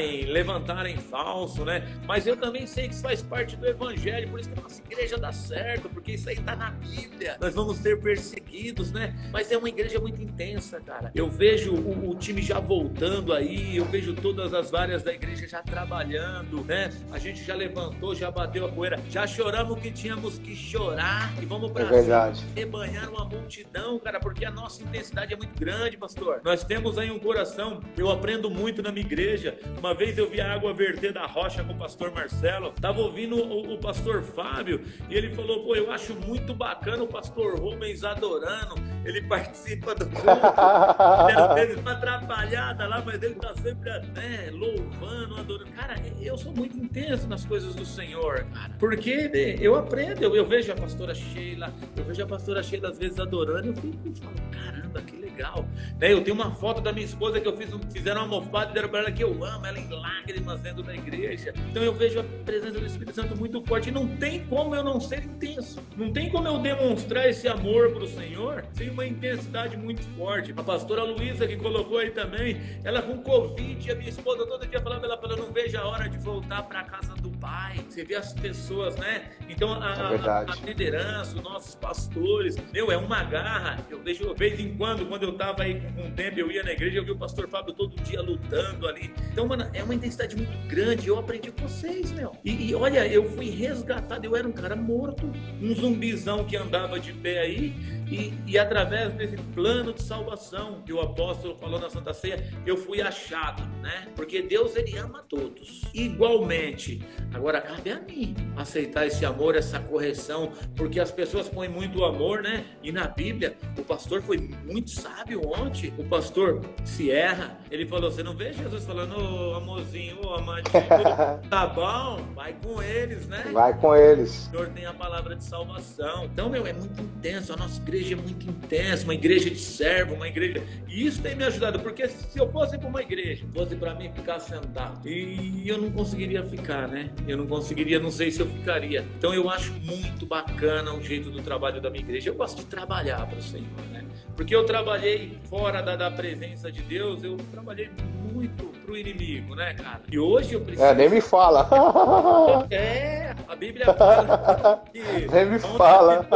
[0.00, 1.86] levantarem falso, né?
[2.06, 4.82] Mas eu também sei que isso faz parte do evangelho, por isso que a nossa
[4.82, 7.36] igreja dá certo, porque isso aí tá na Bíblia.
[7.40, 9.14] Nós vamos ser perseguidos, né?
[9.32, 11.10] Mas é uma igreja muito intensa, cara.
[11.14, 15.46] Eu vejo o, o time já voltando aí, eu vejo todas as várias da igreja
[15.46, 16.90] já trabalhando, né?
[17.10, 21.46] A gente já levantou, já bateu a poeira, já choramos que tínhamos que chorar e
[21.46, 25.96] vamos pra é cima, rebanhar uma multidão, cara, porque a nossa intensidade é muito grande,
[25.96, 26.40] pastor.
[26.44, 29.58] Nós temos aí um coração, eu aprendo muito na minha igreja.
[29.82, 33.34] Uma vez eu vi a água verter da rocha com o pastor Marcelo, tava ouvindo
[33.34, 38.04] o, o pastor Fábio e ele falou: pô, eu acho muito bacana o pastor Rubens
[38.04, 44.50] adorando, ele participa do culto, às vezes uma atrapalhada lá, mas ele tá sempre né,
[44.52, 45.72] louvando, adorando.
[45.72, 50.36] Cara, eu sou muito intenso nas coisas do Senhor, cara, porque né, eu aprendo, eu,
[50.36, 54.12] eu vejo a pastora Sheila, eu vejo a pastora Sheila às vezes adorando, eu fico
[54.22, 55.66] falo, caramba, que legal.
[55.98, 58.74] Né, eu tenho uma foto da minha esposa que eu fiz, fizeram uma almofada e
[58.74, 61.52] deram pra ela que eu amo, ela em lágrimas dentro da igreja.
[61.70, 64.84] Então eu vejo a presença do Espírito Santo muito forte e não tem como eu
[64.84, 69.76] não ser intenso, não tem como eu demonstrar esse amor pro Senhor sem uma intensidade
[69.76, 70.52] muito forte.
[70.56, 74.80] A pastora Luísa que colocou aí também, ela com Covid, a minha esposa todo dia
[74.80, 78.14] falava, ela falou, não vejo a hora de voltar para casa do pai, você vê
[78.14, 79.30] as pessoas, né?
[79.48, 83.84] Então a, é a, a liderança, os nossos pastores, meu, é uma garra.
[83.90, 86.62] Eu vejo de vez em quando, quando eu tava aí com um tempo, eu ia
[86.62, 89.12] na igreja, eu vi o pastor Fábio todo dia lutando ali.
[89.32, 91.08] Então, mano, é uma intensidade muito grande.
[91.08, 92.32] Eu aprendi com vocês, meu.
[92.44, 96.98] E, e olha, eu fui resgatado, eu era um cara morto, um zumbizão que andava
[96.98, 101.88] de pé aí e, e, através desse plano de salvação que o apóstolo falou na
[101.88, 104.08] Santa Ceia, eu fui achado, né?
[104.14, 107.00] Porque Deus ele ama todos igualmente.
[107.32, 112.42] Agora cabe a mim aceitar esse amor, essa correção, porque as pessoas põem muito amor,
[112.42, 112.66] né?
[112.82, 115.94] E na Bíblia, o pastor foi muito sábio ontem.
[115.96, 120.32] O pastor se erra, ele falou: Você não vê Jesus falando, ô oh, amorzinho, ô
[120.32, 120.72] oh, amadinho,
[121.48, 123.48] tá bom, vai com eles, né?
[123.52, 124.48] Vai com eles.
[124.48, 126.26] O Senhor tem a palavra de salvação.
[126.26, 127.54] Então, meu, é muito intenso.
[127.54, 130.62] A nossa igreja igreja muito intensa, uma igreja de servo, uma igreja.
[130.88, 134.10] E isso tem me ajudado, porque se eu fosse para uma igreja, fosse para mim
[134.12, 137.10] ficar sentado, e eu não conseguiria ficar, né?
[137.26, 139.06] Eu não conseguiria, não sei se eu ficaria.
[139.16, 142.30] Então eu acho muito bacana o jeito do trabalho da minha igreja.
[142.30, 144.04] Eu gosto de trabalhar para o Senhor, né?
[144.36, 147.90] Porque eu trabalhei fora da, da presença de Deus, eu trabalhei
[148.32, 150.02] muito pro inimigo, né, cara?
[150.10, 150.84] E hoje eu preciso.
[150.84, 151.68] É, nem me fala.
[152.70, 155.00] É, a Bíblia fala que.
[155.32, 156.26] Nem me fala.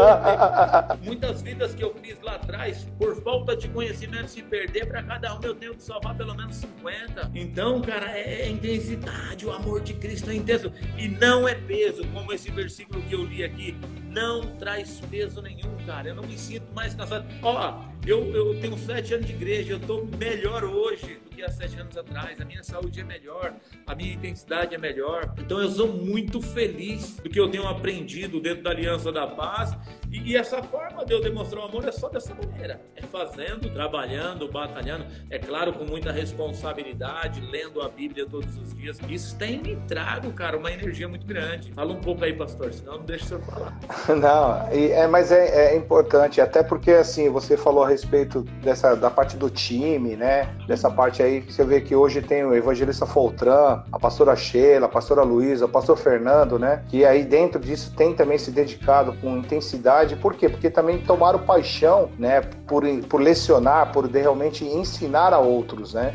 [1.03, 5.35] Muitas vidas que eu fiz lá atrás, por falta de conhecimento, se perder, para cada
[5.35, 7.31] um eu tenho que salvar pelo menos 50.
[7.35, 10.73] Então, cara, é, é intensidade, o amor de Cristo é intenso.
[10.97, 13.77] E não é peso, como esse versículo que eu li aqui.
[14.11, 16.09] Não traz peso nenhum, cara.
[16.09, 17.27] Eu não me sinto mais cansado.
[17.43, 21.79] Ó, eu, eu tenho sete anos de igreja, eu tô melhor hoje que há sete
[21.79, 22.41] anos atrás.
[22.41, 23.55] A minha saúde é melhor,
[23.87, 25.35] a minha intensidade é melhor.
[25.39, 29.77] Então eu sou muito feliz do que eu tenho aprendido dentro da Aliança da Paz.
[30.17, 33.71] E, e essa forma de eu demonstrar o amor é só dessa maneira: é fazendo,
[33.71, 35.07] trabalhando, batalhando.
[35.31, 38.99] É claro, com muita responsabilidade, lendo a Bíblia todos os dias.
[39.09, 41.73] Isso tem me trago, cara, uma energia muito grande.
[41.73, 43.79] Fala um pouco aí, pastor, senão não deixa o senhor falar.
[44.17, 49.11] Não, é, mas é, é importante, até porque assim, você falou a respeito dessa da
[49.11, 50.49] parte do time, né?
[50.67, 54.89] Dessa parte aí você vê que hoje tem o evangelista Foltran, a pastora Sheila, a
[54.89, 56.85] pastora Luísa, o pastor Fernando, né?
[56.89, 60.06] Que aí dentro disso tem também se dedicado com intensidade.
[60.15, 60.49] Por quê?
[60.49, 62.43] Porque também tomaram paixão, né?
[62.67, 66.15] Por, por lecionar, por realmente ensinar a outros, né?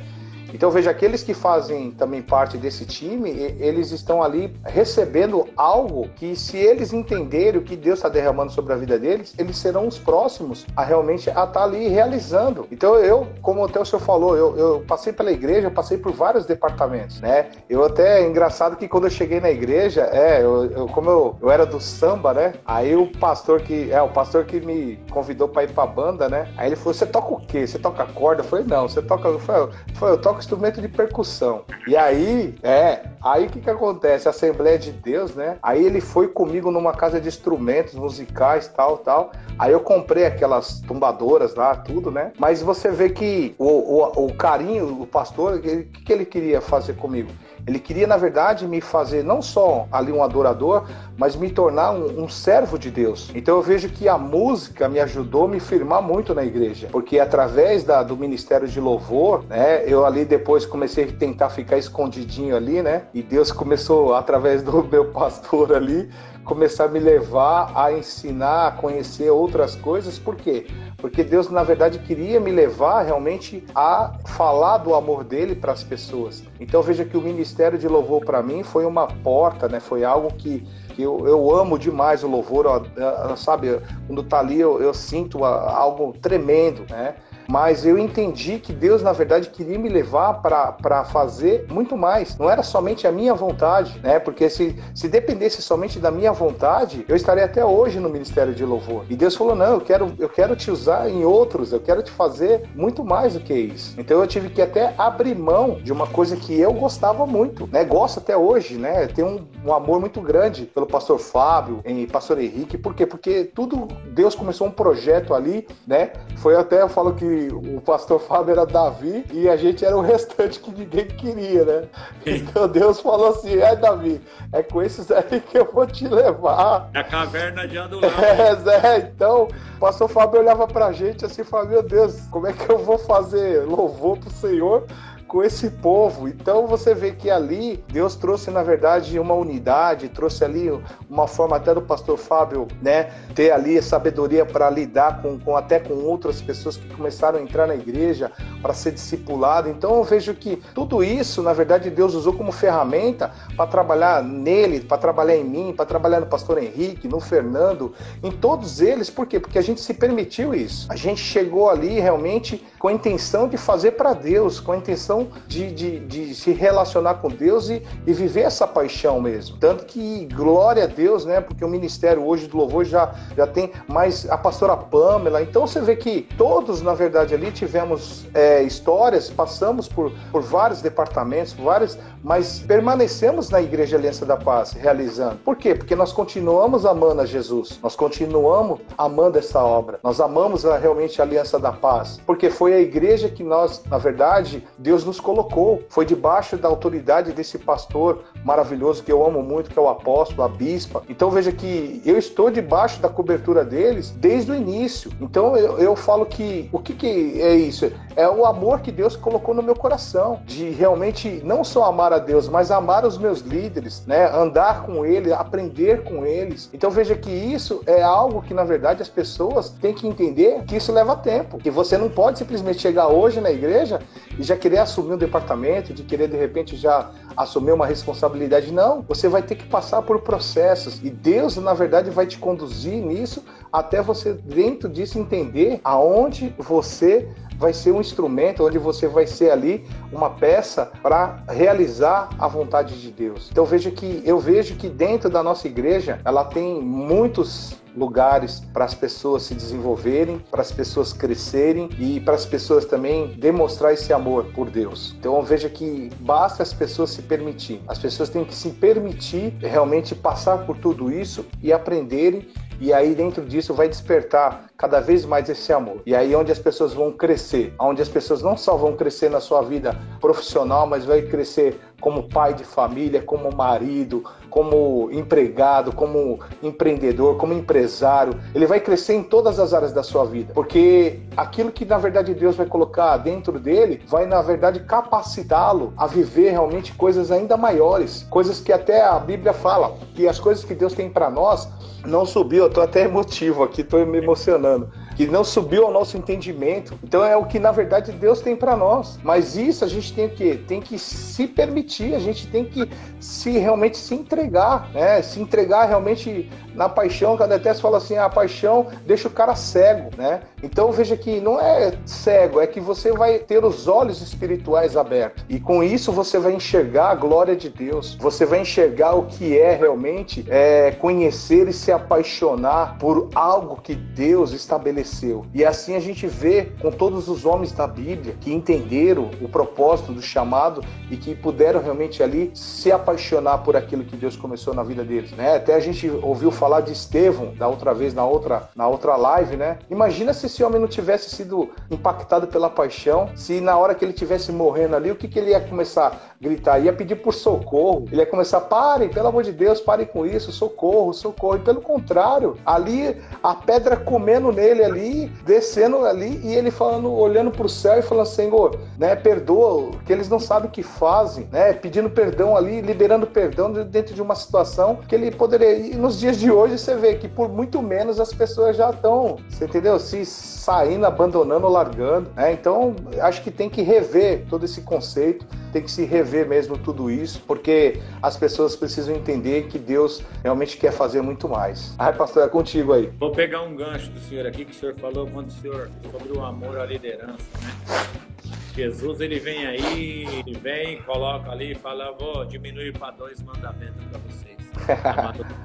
[0.53, 6.35] Então veja, aqueles que fazem também parte desse time, eles estão ali recebendo algo que
[6.35, 9.97] se eles entenderem o que Deus está derramando sobre a vida deles, eles serão os
[9.97, 12.67] próximos a realmente a estar tá ali realizando.
[12.71, 16.45] Então eu, como até o senhor falou, eu, eu passei pela igreja, passei por vários
[16.45, 17.49] departamentos, né?
[17.69, 21.35] Eu até, é engraçado que quando eu cheguei na igreja, é, eu, eu como eu,
[21.41, 22.53] eu era do samba, né?
[22.65, 26.51] Aí o pastor que, é, o pastor que me convidou para ir para banda, né?
[26.57, 27.65] Aí ele falou, você toca o quê?
[27.65, 28.41] Você toca corda?
[28.41, 29.69] Eu falei, não, você toca, eu falei,
[30.01, 31.63] eu toco instrumento de percussão.
[31.87, 34.27] E aí, é, aí o que que acontece?
[34.27, 35.57] A Assembleia de Deus, né?
[35.63, 39.31] Aí ele foi comigo numa casa de instrumentos musicais, tal, tal.
[39.57, 42.31] Aí eu comprei aquelas tumbadoras lá, tudo, né?
[42.37, 46.59] Mas você vê que o, o, o carinho, o pastor, o que, que ele queria
[46.59, 47.31] fazer comigo?
[47.67, 50.87] Ele queria, na verdade, me fazer não só ali um adorador,
[51.21, 53.29] mas me tornar um, um, servo de Deus.
[53.35, 57.19] Então eu vejo que a música me ajudou a me firmar muito na igreja, porque
[57.19, 62.55] através da, do ministério de louvor, né, eu ali depois comecei a tentar ficar escondidinho
[62.55, 66.09] ali, né, e Deus começou, através do meu pastor ali,
[66.43, 70.17] começar a me levar a ensinar, a conhecer outras coisas.
[70.17, 70.67] Por quê?
[70.97, 75.83] Porque Deus, na verdade, queria me levar realmente a falar do amor dele para as
[75.83, 76.43] pessoas.
[76.59, 79.79] Então veja que o ministério de louvor para mim foi uma porta, né?
[79.79, 80.63] Foi algo que,
[80.95, 83.79] que eu, eu amo demais o louvor, ó, sabe?
[84.07, 87.15] Quando tá ali eu, eu sinto algo tremendo, né?
[87.51, 92.37] Mas eu entendi que Deus, na verdade, queria me levar para fazer muito mais.
[92.37, 94.19] Não era somente a minha vontade, né?
[94.19, 98.63] Porque se, se dependesse somente da minha vontade, eu estaria até hoje no ministério de
[98.63, 99.03] louvor.
[99.09, 102.09] E Deus falou: não, eu quero, eu quero te usar em outros, eu quero te
[102.09, 103.99] fazer muito mais do que isso.
[103.99, 107.83] Então eu tive que até abrir mão de uma coisa que eu gostava muito, né?
[107.83, 109.07] Gosto até hoje, né?
[109.07, 112.77] Tenho um, um amor muito grande pelo pastor Fábio e pastor Henrique.
[112.77, 113.05] Por quê?
[113.05, 116.13] Porque tudo, Deus começou um projeto ali, né?
[116.37, 120.01] Foi até, eu falo que o pastor Fábio era Davi e a gente era o
[120.01, 121.87] restante que ninguém queria, né?
[122.25, 126.89] Então Deus falou assim: é Davi, é com esses aí que eu vou te levar.
[126.93, 128.09] É a caverna de Adulão.
[128.21, 132.47] É, Zé, então o pastor Fábio olhava pra gente assim e falava: Meu Deus, como
[132.47, 134.85] é que eu vou fazer louvor pro Senhor?
[135.31, 136.27] Com esse povo.
[136.27, 140.69] Então você vê que ali Deus trouxe, na verdade, uma unidade, trouxe ali
[141.09, 145.79] uma forma até do pastor Fábio, né, ter ali sabedoria para lidar com, com, até
[145.79, 148.29] com outras pessoas que começaram a entrar na igreja
[148.61, 149.69] para ser discipulado.
[149.69, 154.81] Então eu vejo que tudo isso, na verdade, Deus usou como ferramenta para trabalhar nele,
[154.81, 159.09] para trabalhar em mim, para trabalhar no pastor Henrique, no Fernando, em todos eles.
[159.09, 159.39] Por quê?
[159.39, 160.91] Porque a gente se permitiu isso.
[160.91, 165.20] A gente chegou ali realmente com a intenção de fazer para Deus, com a intenção
[165.47, 169.57] de, de, de se relacionar com Deus e, e, viver essa paixão mesmo.
[169.57, 171.41] Tanto que glória a Deus, né?
[171.41, 175.41] Porque o ministério hoje do louvor já, já tem mais a pastora Pamela.
[175.41, 180.81] Então você vê que todos, na verdade, ali tivemos é, histórias, passamos por, por vários
[180.81, 185.37] departamentos, várias, mas permanecemos na Igreja Aliança da Paz realizando.
[185.37, 185.75] Por quê?
[185.75, 191.21] Porque nós continuamos amando a Jesus, nós continuamos amando essa obra, nós amamos a, realmente
[191.21, 195.83] a Aliança da Paz, porque foi a igreja que nós, na verdade, Deus nos colocou,
[195.89, 200.43] foi debaixo da autoridade desse pastor maravilhoso que eu amo muito, que é o apóstolo,
[200.43, 201.03] a bispa.
[201.09, 205.11] Então veja que eu estou debaixo da cobertura deles desde o início.
[205.21, 207.91] Então eu, eu falo que o que, que é isso?
[208.15, 212.19] É o amor que Deus colocou no meu coração, de realmente não só amar a
[212.19, 214.29] Deus, mas amar os meus líderes, né?
[214.33, 216.69] Andar com eles, aprender com eles.
[216.73, 220.75] Então veja que isso é algo que na verdade as pessoas têm que entender que
[220.75, 223.99] isso leva tempo, que você não pode simplesmente chegar hoje na igreja
[224.37, 228.71] e já querer assumir um departamento, de querer de repente já assumir uma responsabilidade.
[228.71, 233.03] Não, você vai ter que passar por processos e Deus, na verdade, vai te conduzir
[233.03, 237.27] nisso até você, dentro disso, entender aonde você
[237.61, 242.99] vai ser um instrumento, onde você vai ser ali uma peça para realizar a vontade
[242.99, 243.49] de Deus.
[243.51, 248.85] Então veja que eu vejo que dentro da nossa igreja ela tem muitos lugares para
[248.85, 254.11] as pessoas se desenvolverem, para as pessoas crescerem e para as pessoas também demonstrar esse
[254.11, 255.15] amor por Deus.
[255.19, 257.81] Então veja que basta as pessoas se permitir.
[257.87, 262.47] As pessoas têm que se permitir realmente passar por tudo isso e aprenderem
[262.81, 266.01] e aí dentro disso vai despertar cada vez mais esse amor.
[266.03, 269.39] E aí onde as pessoas vão crescer, onde as pessoas não só vão crescer na
[269.39, 276.39] sua vida profissional, mas vai crescer como pai de família, como marido, como empregado, como
[276.61, 278.39] empreendedor, como empresário.
[278.53, 282.33] Ele vai crescer em todas as áreas da sua vida, porque aquilo que na verdade
[282.35, 288.27] Deus vai colocar dentro dele vai na verdade capacitá-lo a viver realmente coisas ainda maiores,
[288.29, 291.67] coisas que até a Bíblia fala que as coisas que Deus tem para nós
[292.05, 294.89] não subiu, eu tô até emotivo aqui, tô me emocionando
[295.21, 296.97] que não subiu ao nosso entendimento.
[297.03, 299.19] Então é o que na verdade Deus tem para nós.
[299.23, 303.51] Mas isso a gente tem que tem que se permitir, a gente tem que se
[303.51, 305.21] realmente se entregar, né?
[305.21, 309.55] Se entregar realmente na paixão, que a Detesto fala assim, a paixão deixa o cara
[309.55, 310.41] cego, né?
[310.63, 315.43] Então veja que não é cego, é que você vai ter os olhos espirituais abertos.
[315.49, 318.15] E com isso você vai enxergar a glória de Deus.
[318.19, 323.95] Você vai enxergar o que é realmente é, conhecer e se apaixonar por algo que
[323.95, 325.45] Deus estabeleceu.
[325.53, 330.13] E assim a gente vê com todos os homens da Bíblia que entenderam o propósito
[330.13, 334.83] do chamado e que puderam realmente ali se apaixonar por aquilo que Deus começou na
[334.83, 335.55] vida deles, né?
[335.55, 339.57] Até a gente ouviu falar de Estevão da outra vez na outra na outra live,
[339.57, 339.79] né?
[339.89, 344.13] Imagina se esse homem não tivesse sido impactado pela paixão, se na hora que ele
[344.13, 346.77] tivesse morrendo ali, o que, que ele ia começar a gritar?
[346.77, 350.51] Ia pedir por socorro, ele ia começar, parem, pelo amor de Deus, parem com isso,
[350.51, 351.55] socorro, socorro.
[351.55, 357.49] E pelo contrário, ali a pedra comendo nele ali, descendo ali, e ele falando, olhando
[357.49, 361.47] para o céu e falando, Senhor, né, perdoa, que eles não sabem o que fazem,
[361.51, 361.73] né?
[361.73, 365.73] Pedindo perdão ali, liberando perdão dentro de uma situação que ele poderia.
[365.73, 369.37] E nos dias de hoje você vê que por muito menos as pessoas já estão,
[369.49, 369.99] você entendeu?
[369.99, 372.29] Se saindo, abandonando, largando.
[372.35, 372.53] Né?
[372.53, 377.09] Então, acho que tem que rever todo esse conceito, tem que se rever mesmo tudo
[377.09, 381.95] isso, porque as pessoas precisam entender que Deus realmente quer fazer muito mais.
[381.97, 383.11] Ai, pastor, é contigo aí.
[383.19, 386.37] Vou pegar um gancho do senhor aqui, que o senhor falou quando o senhor sobre
[386.37, 388.31] o amor à liderança, né?
[388.75, 394.01] Jesus ele vem aí, ele vem, coloca ali e fala: vou diminuir para dois mandamentos
[394.05, 394.57] para vocês.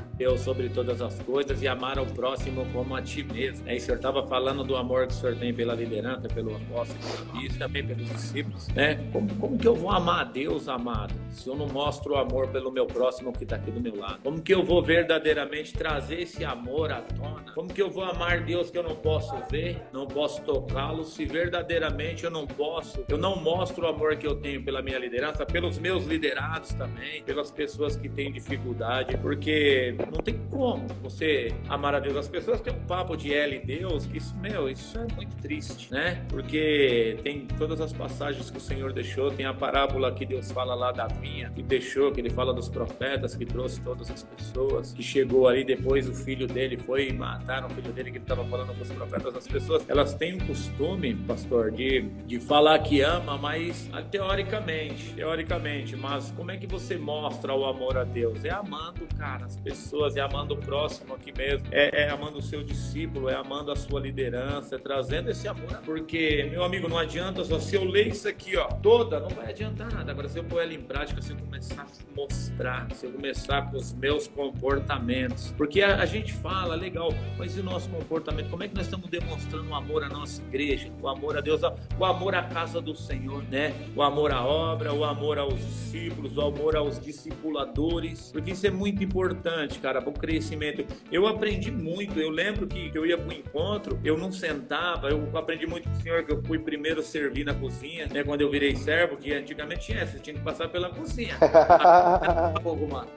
[0.16, 3.68] Deus sobre todas as coisas e amar ao próximo como a ti mesmo.
[3.68, 6.98] E o senhor estava falando do amor que o senhor tem pela liderança, pelo apóstolo,
[7.42, 8.98] e também pelos discípulos, né?
[9.12, 12.48] Como, como que eu vou amar a Deus, amado, se eu não mostro o amor
[12.48, 14.20] pelo meu próximo que está aqui do meu lado?
[14.22, 17.52] Como que eu vou verdadeiramente trazer esse amor à tona?
[17.54, 21.24] Como que eu vou amar Deus que eu não posso ver, não posso tocá-lo, se
[21.24, 25.44] verdadeiramente eu não posso, eu não mostro o amor que eu tenho pela minha liderança,
[25.44, 31.94] pelos meus liderados também, pelas pessoas que têm dificuldade porque não tem como você amar
[31.94, 32.16] a Deus.
[32.16, 35.36] As pessoas têm um papo de ela e Deus que isso, meu, isso é muito
[35.36, 36.24] triste, né?
[36.28, 40.74] Porque tem todas as passagens que o Senhor deixou, tem a parábola que Deus fala
[40.74, 44.92] lá da vinha que deixou, que ele fala dos profetas, que trouxe todas as pessoas,
[44.92, 48.44] que chegou ali depois o filho dele foi matar o filho dele que ele estava
[48.44, 49.36] falando com os profetas.
[49.36, 55.14] As pessoas, elas têm um costume, pastor, de, de falar que ama, mas ah, teoricamente,
[55.14, 58.44] teoricamente, mas como é que você mostra o amor a Deus?
[58.44, 62.42] É amando, cara, as pessoas, é amando o próximo aqui mesmo, é, é amando o
[62.42, 65.80] seu discípulo, é amando a sua liderança, é trazendo esse amor.
[65.84, 69.50] Porque, meu amigo, não adianta só se eu ler isso aqui, ó, toda, não vai
[69.50, 70.12] adiantar nada.
[70.12, 73.70] Agora, se eu pôr ela em prática, se eu começar a mostrar, se eu começar
[73.70, 78.50] com os meus comportamentos, porque a, a gente fala, legal, mas e o nosso comportamento?
[78.50, 81.60] Como é que nós estamos demonstrando o amor à nossa igreja, o amor a Deus,
[81.98, 83.74] o amor à casa do Senhor, né?
[83.94, 88.70] O amor à obra, o amor aos discípulos, o amor aos discipuladores, porque isso é
[88.70, 90.84] muito importante, cara, para o crescimento.
[91.10, 95.28] Eu aprendi muito, eu lembro que, eu ia para o encontro, eu não sentava, eu
[95.36, 98.24] aprendi muito com o senhor que eu fui primeiro servir na cozinha, né?
[98.24, 101.36] Quando eu virei servo, que antigamente tinha, você tinha que passar pela cozinha.
[102.62, 103.08] fogo, mano.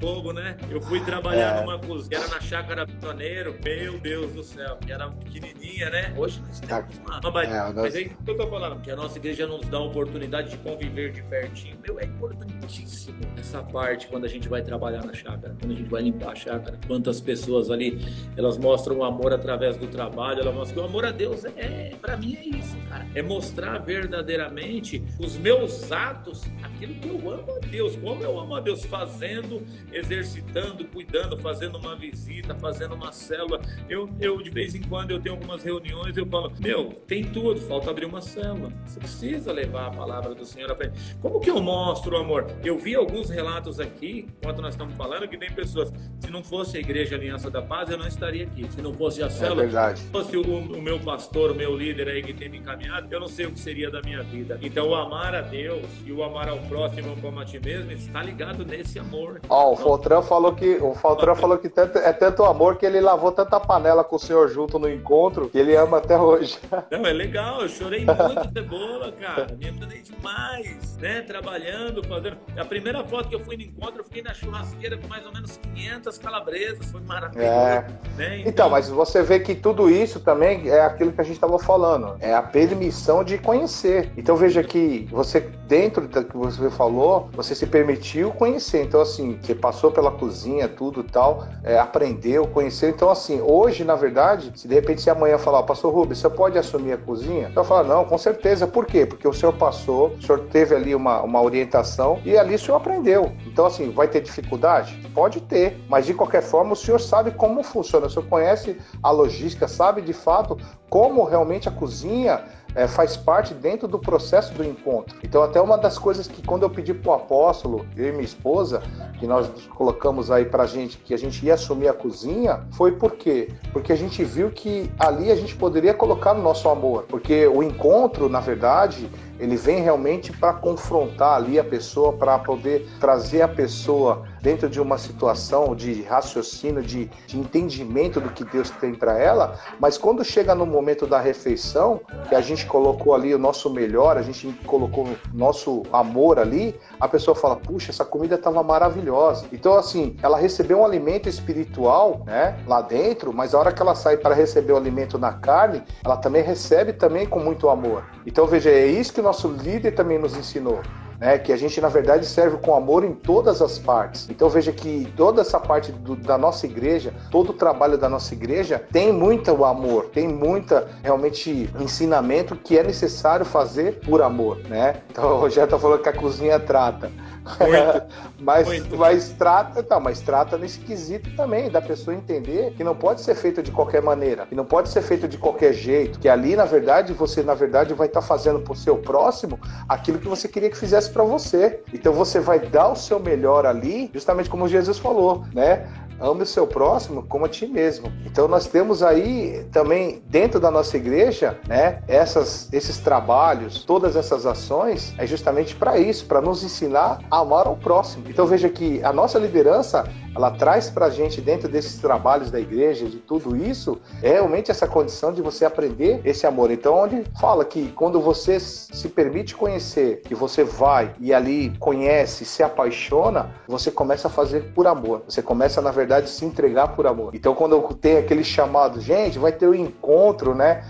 [0.00, 0.56] fogo, né?
[0.70, 1.60] Eu fui trabalhar é.
[1.60, 6.14] numa cozinha, era na chácara Pioneiro, meu Deus do céu, que era pequenininha, né?
[6.16, 8.96] Hoje nós temos uma, uma é, Mas é isso que eu tô falando, que a
[8.96, 11.78] nossa igreja nos dá a oportunidade de conviver de pertinho.
[11.86, 15.88] Meu, é importantíssimo essa parte quando a gente vai trabalhar na chácara, quando a gente
[15.88, 16.78] vai limpar a chácara.
[16.86, 17.98] Quantas pessoas ali,
[18.36, 21.52] elas mostram o amor através do trabalho, elas mostram que o amor a Deus é,
[21.56, 23.06] é para mim é isso, cara.
[23.14, 28.54] É mostrar verdadeiramente os meus atos, aquilo que eu amo a Deus, como eu amo
[28.54, 33.60] a Deus, fazendo, exercitando, cuidando, fazendo uma visita, fazendo uma célula.
[33.88, 37.60] Eu, eu de vez em quando eu tenho algumas reuniões, eu falo, meu, tem tudo,
[37.62, 38.72] falta abrir uma célula.
[38.84, 41.16] Você precisa levar a palavra do Senhor à frente.
[41.20, 42.46] Como que eu mostro o amor?
[42.62, 46.76] Eu vi alguns relatos aqui, enquanto nós estamos falando, que tem pessoas, se não fosse
[46.76, 48.66] a Igreja Aliança da Paz, eu não estaria aqui.
[48.70, 51.76] Se não fosse a é célula, é se fosse o, o meu pastor, o meu
[51.76, 54.58] líder aí que tem me encaminhado, eu não sei o que seria da minha vida.
[54.60, 58.22] Então, o amar a Deus e o amar ao próximo como a ti mesmo está
[58.22, 59.40] ligado nesse amor.
[59.48, 62.84] Ó, oh, o Fortran falou que o Fortran falou que tanto, é tanto amor que
[62.84, 66.58] ele lavou tanta panela com o senhor junto no encontro que ele ama até hoje.
[66.90, 69.46] Não, é legal, eu chorei muito cebola, cara.
[69.56, 71.22] Me emocionei demais, né?
[71.22, 72.36] Trabalhando, fazendo.
[72.56, 75.32] A primeira foto que eu fui no encontro, eu fiquei na churrasqueira com mais ou
[75.32, 77.48] menos 500 calabresas, foi maravilhoso.
[77.48, 77.86] É.
[78.16, 78.38] Né?
[78.40, 78.50] Então...
[78.50, 82.16] então, mas você vê que tudo isso também é aquilo que a gente estava falando,
[82.20, 84.12] é a permissão de conhecer.
[84.16, 88.82] Então veja que você, dentro do que você falou, você se permitiu conhecer.
[88.82, 92.88] Então, assim, você passou pela cozinha, tudo tal, é, aprendeu, conheceu.
[92.88, 96.58] Então, assim, hoje, na verdade, se de repente se amanhã falar, pastor Rubens, você pode
[96.58, 97.52] assumir a cozinha?
[97.54, 98.66] Eu falo, não, com certeza.
[98.66, 99.06] Por quê?
[99.06, 102.76] Porque o senhor passou, o senhor teve ali uma, uma orientação e ali o senhor
[102.76, 103.32] aprendeu.
[103.46, 104.96] Então, assim, vai ter dificuldade?
[105.14, 109.10] Pode ter, mas de qualquer forma o senhor sabe como funciona, o senhor conhece a
[109.10, 110.58] logística, sabe de fato
[110.88, 115.16] como realmente a cozinha é, faz parte dentro do processo do encontro.
[115.22, 118.24] Então, até uma das coisas que quando eu pedi para o apóstolo, eu e minha
[118.24, 118.82] esposa,
[119.18, 123.12] que nós colocamos aí para gente que a gente ia assumir a cozinha, foi por
[123.12, 123.48] quê?
[123.72, 127.62] Porque a gente viu que ali a gente poderia colocar o nosso amor, porque o
[127.62, 133.48] encontro, na verdade, ele vem realmente para confrontar ali a pessoa, para poder trazer a
[133.48, 139.18] pessoa dentro de uma situação de raciocínio, de, de entendimento do que Deus tem para
[139.18, 143.70] ela, mas quando chega no momento da refeição, que a gente colocou ali o nosso
[143.70, 148.62] melhor, a gente colocou o nosso amor ali, a pessoa fala: puxa, essa comida estava
[148.62, 149.46] maravilhosa.
[149.52, 153.94] Então, assim, ela recebeu um alimento espiritual, né, lá dentro, mas a hora que ela
[153.94, 158.04] sai para receber o alimento na carne, ela também recebe também com muito amor.
[158.26, 160.80] Então, veja, é isso que o nosso líder também nos ensinou
[161.20, 161.38] né?
[161.38, 164.28] Que a gente na verdade serve com amor em todas as partes.
[164.30, 168.34] Então veja que toda essa parte do, da nossa igreja, todo o trabalho da nossa
[168.34, 175.02] igreja tem muito amor, tem muita realmente ensinamento que é necessário fazer por amor, né?
[175.10, 177.10] Então o Rogério tá falando que a cozinha trata.
[178.38, 178.96] mas, Muito.
[178.96, 183.34] mas trata, tá, mas trata nesse quesito também, da pessoa entender que não pode ser
[183.34, 186.64] feito de qualquer maneira, que não pode ser feito de qualquer jeito, que ali, na
[186.64, 189.58] verdade, você, na verdade, vai estar tá fazendo pro seu próximo
[189.88, 191.80] aquilo que você queria que fizesse para você.
[191.92, 195.86] Então você vai dar o seu melhor ali, justamente como Jesus falou, né?
[196.20, 198.12] ame o seu próximo como a ti mesmo.
[198.24, 204.46] Então nós temos aí também dentro da nossa igreja, né, essas, esses trabalhos, todas essas
[204.46, 208.24] ações é justamente para isso, para nos ensinar a amar ao próximo.
[208.28, 210.04] Então veja que a nossa liderança
[210.38, 214.70] ela traz para a gente dentro desses trabalhos da igreja, de tudo isso, é realmente
[214.70, 216.70] essa condição de você aprender esse amor.
[216.70, 222.44] Então, onde fala que quando você se permite conhecer, que você vai e ali conhece,
[222.44, 225.22] se apaixona, você começa a fazer por amor.
[225.28, 227.34] Você começa, na verdade, se entregar por amor.
[227.34, 230.84] Então, quando tem aquele chamado, gente, vai ter o um encontro, né?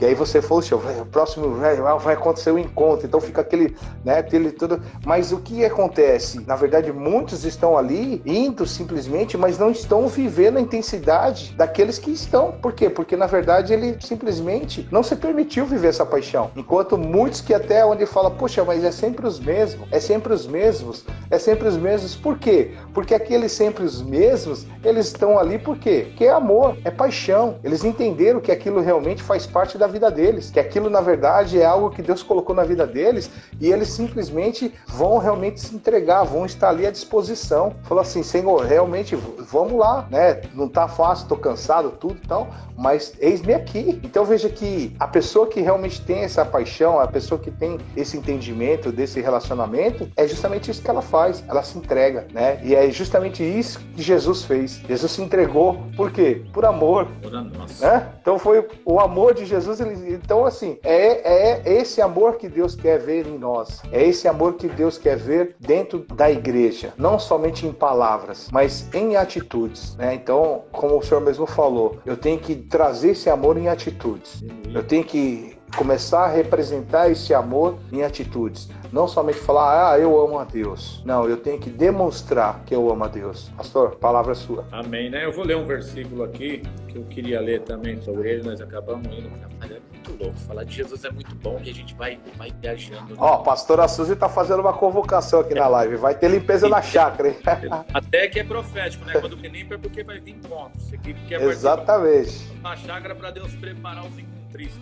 [0.00, 0.62] E aí você falou,
[1.00, 1.56] o próximo
[2.00, 3.06] vai acontecer o um encontro.
[3.06, 4.80] Então fica aquele, né, aquele tudo.
[5.04, 6.42] Mas o que acontece?
[6.46, 12.10] Na verdade, muitos estão ali indo simplesmente, mas não estão vivendo a intensidade daqueles que
[12.10, 12.52] estão.
[12.52, 12.88] Por quê?
[12.88, 16.50] Porque na verdade ele simplesmente não se permitiu viver essa paixão.
[16.56, 20.46] Enquanto muitos que até onde fala, poxa, mas é sempre os mesmos, é sempre os
[20.46, 22.16] mesmos, é sempre os mesmos.
[22.16, 22.72] Por quê?
[22.94, 26.06] Porque aqueles sempre os mesmos, eles estão ali por quê?
[26.08, 27.58] Porque é amor, é paixão.
[27.62, 31.66] Eles entenderam que aquilo realmente faz parte da vida deles, que aquilo na verdade é
[31.66, 36.46] algo que Deus colocou na vida deles e eles simplesmente vão realmente se entregar, vão
[36.46, 37.74] estar ali à disposição.
[37.84, 40.42] Falou assim, Senhor, realmente vamos lá, né?
[40.54, 44.00] Não tá fácil, tô cansado, tudo e tal, mas eis-me aqui.
[44.02, 48.16] Então veja que a pessoa que realmente tem essa paixão, a pessoa que tem esse
[48.16, 51.42] entendimento desse relacionamento, é justamente isso que ela faz.
[51.48, 52.60] Ela se entrega, né?
[52.62, 54.80] E é justamente isso que Jesus fez.
[54.88, 56.44] Jesus se entregou por quê?
[56.52, 57.08] Por amor.
[57.22, 58.12] Por né?
[58.20, 59.80] Então foi o amor de Jesus.
[59.80, 63.82] Ele, então assim é, é esse amor que Deus quer ver em nós.
[63.92, 68.88] É esse amor que Deus quer ver dentro da igreja, não somente em palavras, mas
[68.94, 69.96] em atitudes.
[69.96, 70.14] Né?
[70.14, 74.44] Então, como o senhor mesmo falou, eu tenho que trazer esse amor em atitudes.
[74.72, 78.68] Eu tenho que começar a representar esse amor em atitudes.
[78.92, 81.02] Não somente falar, ah, eu amo a Deus.
[81.04, 83.50] Não, eu tenho que demonstrar que eu amo a Deus.
[83.56, 84.64] Pastor, palavra sua.
[84.70, 85.24] Amém, né?
[85.24, 89.06] Eu vou ler um versículo aqui que eu queria ler também sobre ele, nós acabamos
[89.06, 89.30] indo.
[89.70, 89.75] É
[90.16, 90.38] muito louco.
[90.40, 93.14] Falar de Jesus é muito bom que a gente vai, vai viajando.
[93.14, 93.16] Né?
[93.18, 93.44] Ó, né?
[93.44, 95.56] pastora Suzy tá fazendo uma convocação aqui é.
[95.56, 95.96] na live.
[95.96, 97.36] Vai ter limpeza na chácara, hein?
[97.92, 99.14] Até que é profético, né?
[99.20, 100.82] Quando limpa é porque vai vir pontos.
[100.82, 102.52] Você quer Exatamente.
[102.60, 104.36] Na chácara para Deus preparar os encontros.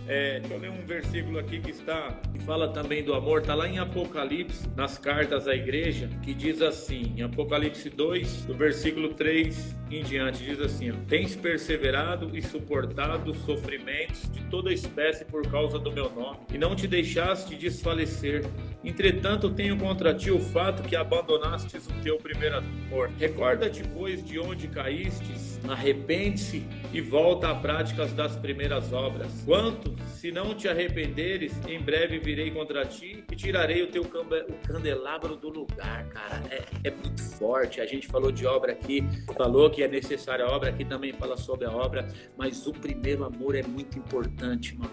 [0.07, 3.53] É, deixa eu ler um versículo aqui que está que fala também do amor, está
[3.53, 9.09] lá em Apocalipse, nas cartas à igreja, que diz assim, em Apocalipse 2, do versículo
[9.15, 15.47] 3 em diante, diz assim: Tens perseverado e suportado os sofrimentos de toda espécie por
[15.49, 18.45] causa do meu nome, e não te deixaste desfalecer.
[18.83, 23.09] Entretanto, tenho contra ti o fato que abandonastes o teu primeiro amor.
[23.17, 29.43] Recorda-te, pois, de onde caístes, arrepende-se e volta a práticas das primeiras obras.
[29.43, 34.67] Quanto, se não te arrependeres, em breve virei contra ti e tirarei o teu o
[34.67, 36.41] candelabro do lugar, cara.
[36.49, 37.81] É, é muito forte.
[37.81, 39.03] A gente falou de obra aqui,
[39.35, 42.07] falou que é necessária a obra, aqui também fala sobre a obra,
[42.37, 44.91] mas o primeiro amor é muito importante, mano.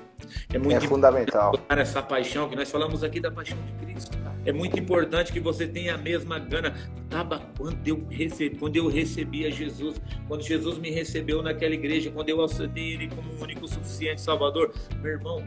[0.53, 1.53] É muito é fundamental.
[1.68, 4.22] Essa paixão que nós falamos aqui da paixão de Cristo.
[4.45, 6.74] É muito importante que você tenha a mesma gana.
[7.09, 12.28] Tava quando eu recebi, quando eu recebia Jesus, quando Jesus me recebeu naquela igreja, quando
[12.28, 15.45] eu aceitei Ele como o único suficiente Salvador, meu irmão,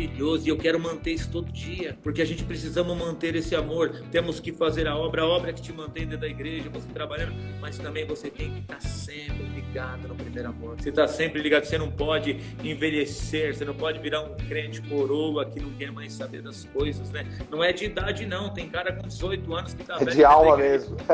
[0.00, 0.46] maravilhoso.
[0.46, 4.02] E eu quero manter isso todo dia, porque a gente precisamos manter esse amor.
[4.10, 7.34] Temos que fazer a obra, a obra que te mantém dentro da igreja, você trabalhando,
[7.60, 10.76] mas também você tem que estar sempre ligado no primeiro amor.
[10.80, 15.44] Você está sempre ligado, você não pode envelhecer, você não pode virar um crente coroa
[15.44, 17.26] que não quer mais saber das coisas, né?
[17.50, 18.50] Não é de idade, não.
[18.50, 20.96] Tem cara com 18 anos que tá É de alma mesmo.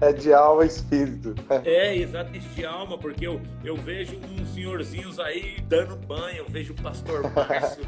[0.00, 1.34] É de alma e espírito.
[1.64, 6.72] É, exato, de alma, porque eu, eu vejo uns senhorzinhos aí dando banho, eu vejo
[6.72, 7.87] o pastor Márcio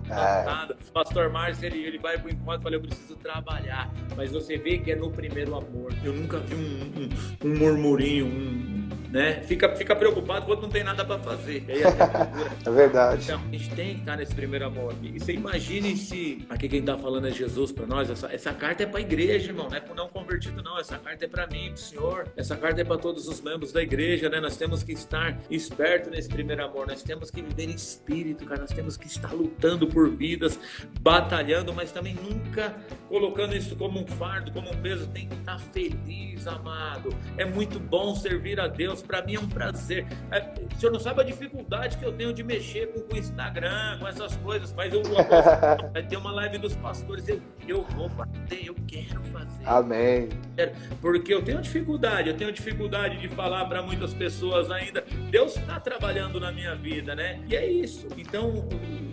[0.11, 0.91] é.
[0.93, 3.89] Pastor Márcio, ele, ele vai pro encontro e fala, eu preciso trabalhar.
[4.15, 5.93] Mas você vê que é no primeiro amor.
[6.03, 9.41] Eu nunca vi um, um, um murmurinho, um, né?
[9.41, 11.65] Fica, fica preocupado quando não tem nada para fazer.
[11.69, 13.25] é verdade.
[13.25, 14.95] Então, a gente tem que estar nesse primeiro amor.
[15.03, 16.45] E você imagine se.
[16.49, 18.09] Aqui quem tá falando é Jesus para nós.
[18.09, 19.67] Essa, essa carta é para a igreja, irmão.
[19.69, 20.79] Não é para não convertido, não.
[20.79, 22.27] Essa carta é para mim, pro Senhor.
[22.37, 24.39] Essa carta é para todos os membros da igreja, né?
[24.39, 26.87] Nós temos que estar esperto nesse primeiro amor.
[26.87, 28.61] Nós temos que viver em espírito, cara.
[28.61, 30.59] Nós temos que estar lutando por vidas,
[30.99, 32.75] batalhando, mas também nunca
[33.07, 35.07] colocando isso como um fardo, como um peso.
[35.07, 37.09] Tem que estar feliz, amado.
[37.37, 40.05] É muito bom servir a Deus para mim é um prazer.
[40.31, 43.99] É, o senhor não sabe a dificuldade que eu tenho de mexer com o Instagram,
[43.99, 45.01] com essas coisas, mas eu
[45.91, 49.65] vai ter uma live dos pastores, eu, eu vou bater, eu quero fazer.
[49.65, 50.29] Amém.
[50.99, 55.03] Porque eu tenho dificuldade, eu tenho dificuldade de falar para muitas pessoas ainda.
[55.29, 57.41] Deus está trabalhando na minha vida, né?
[57.47, 58.07] E é isso.
[58.17, 58.67] Então,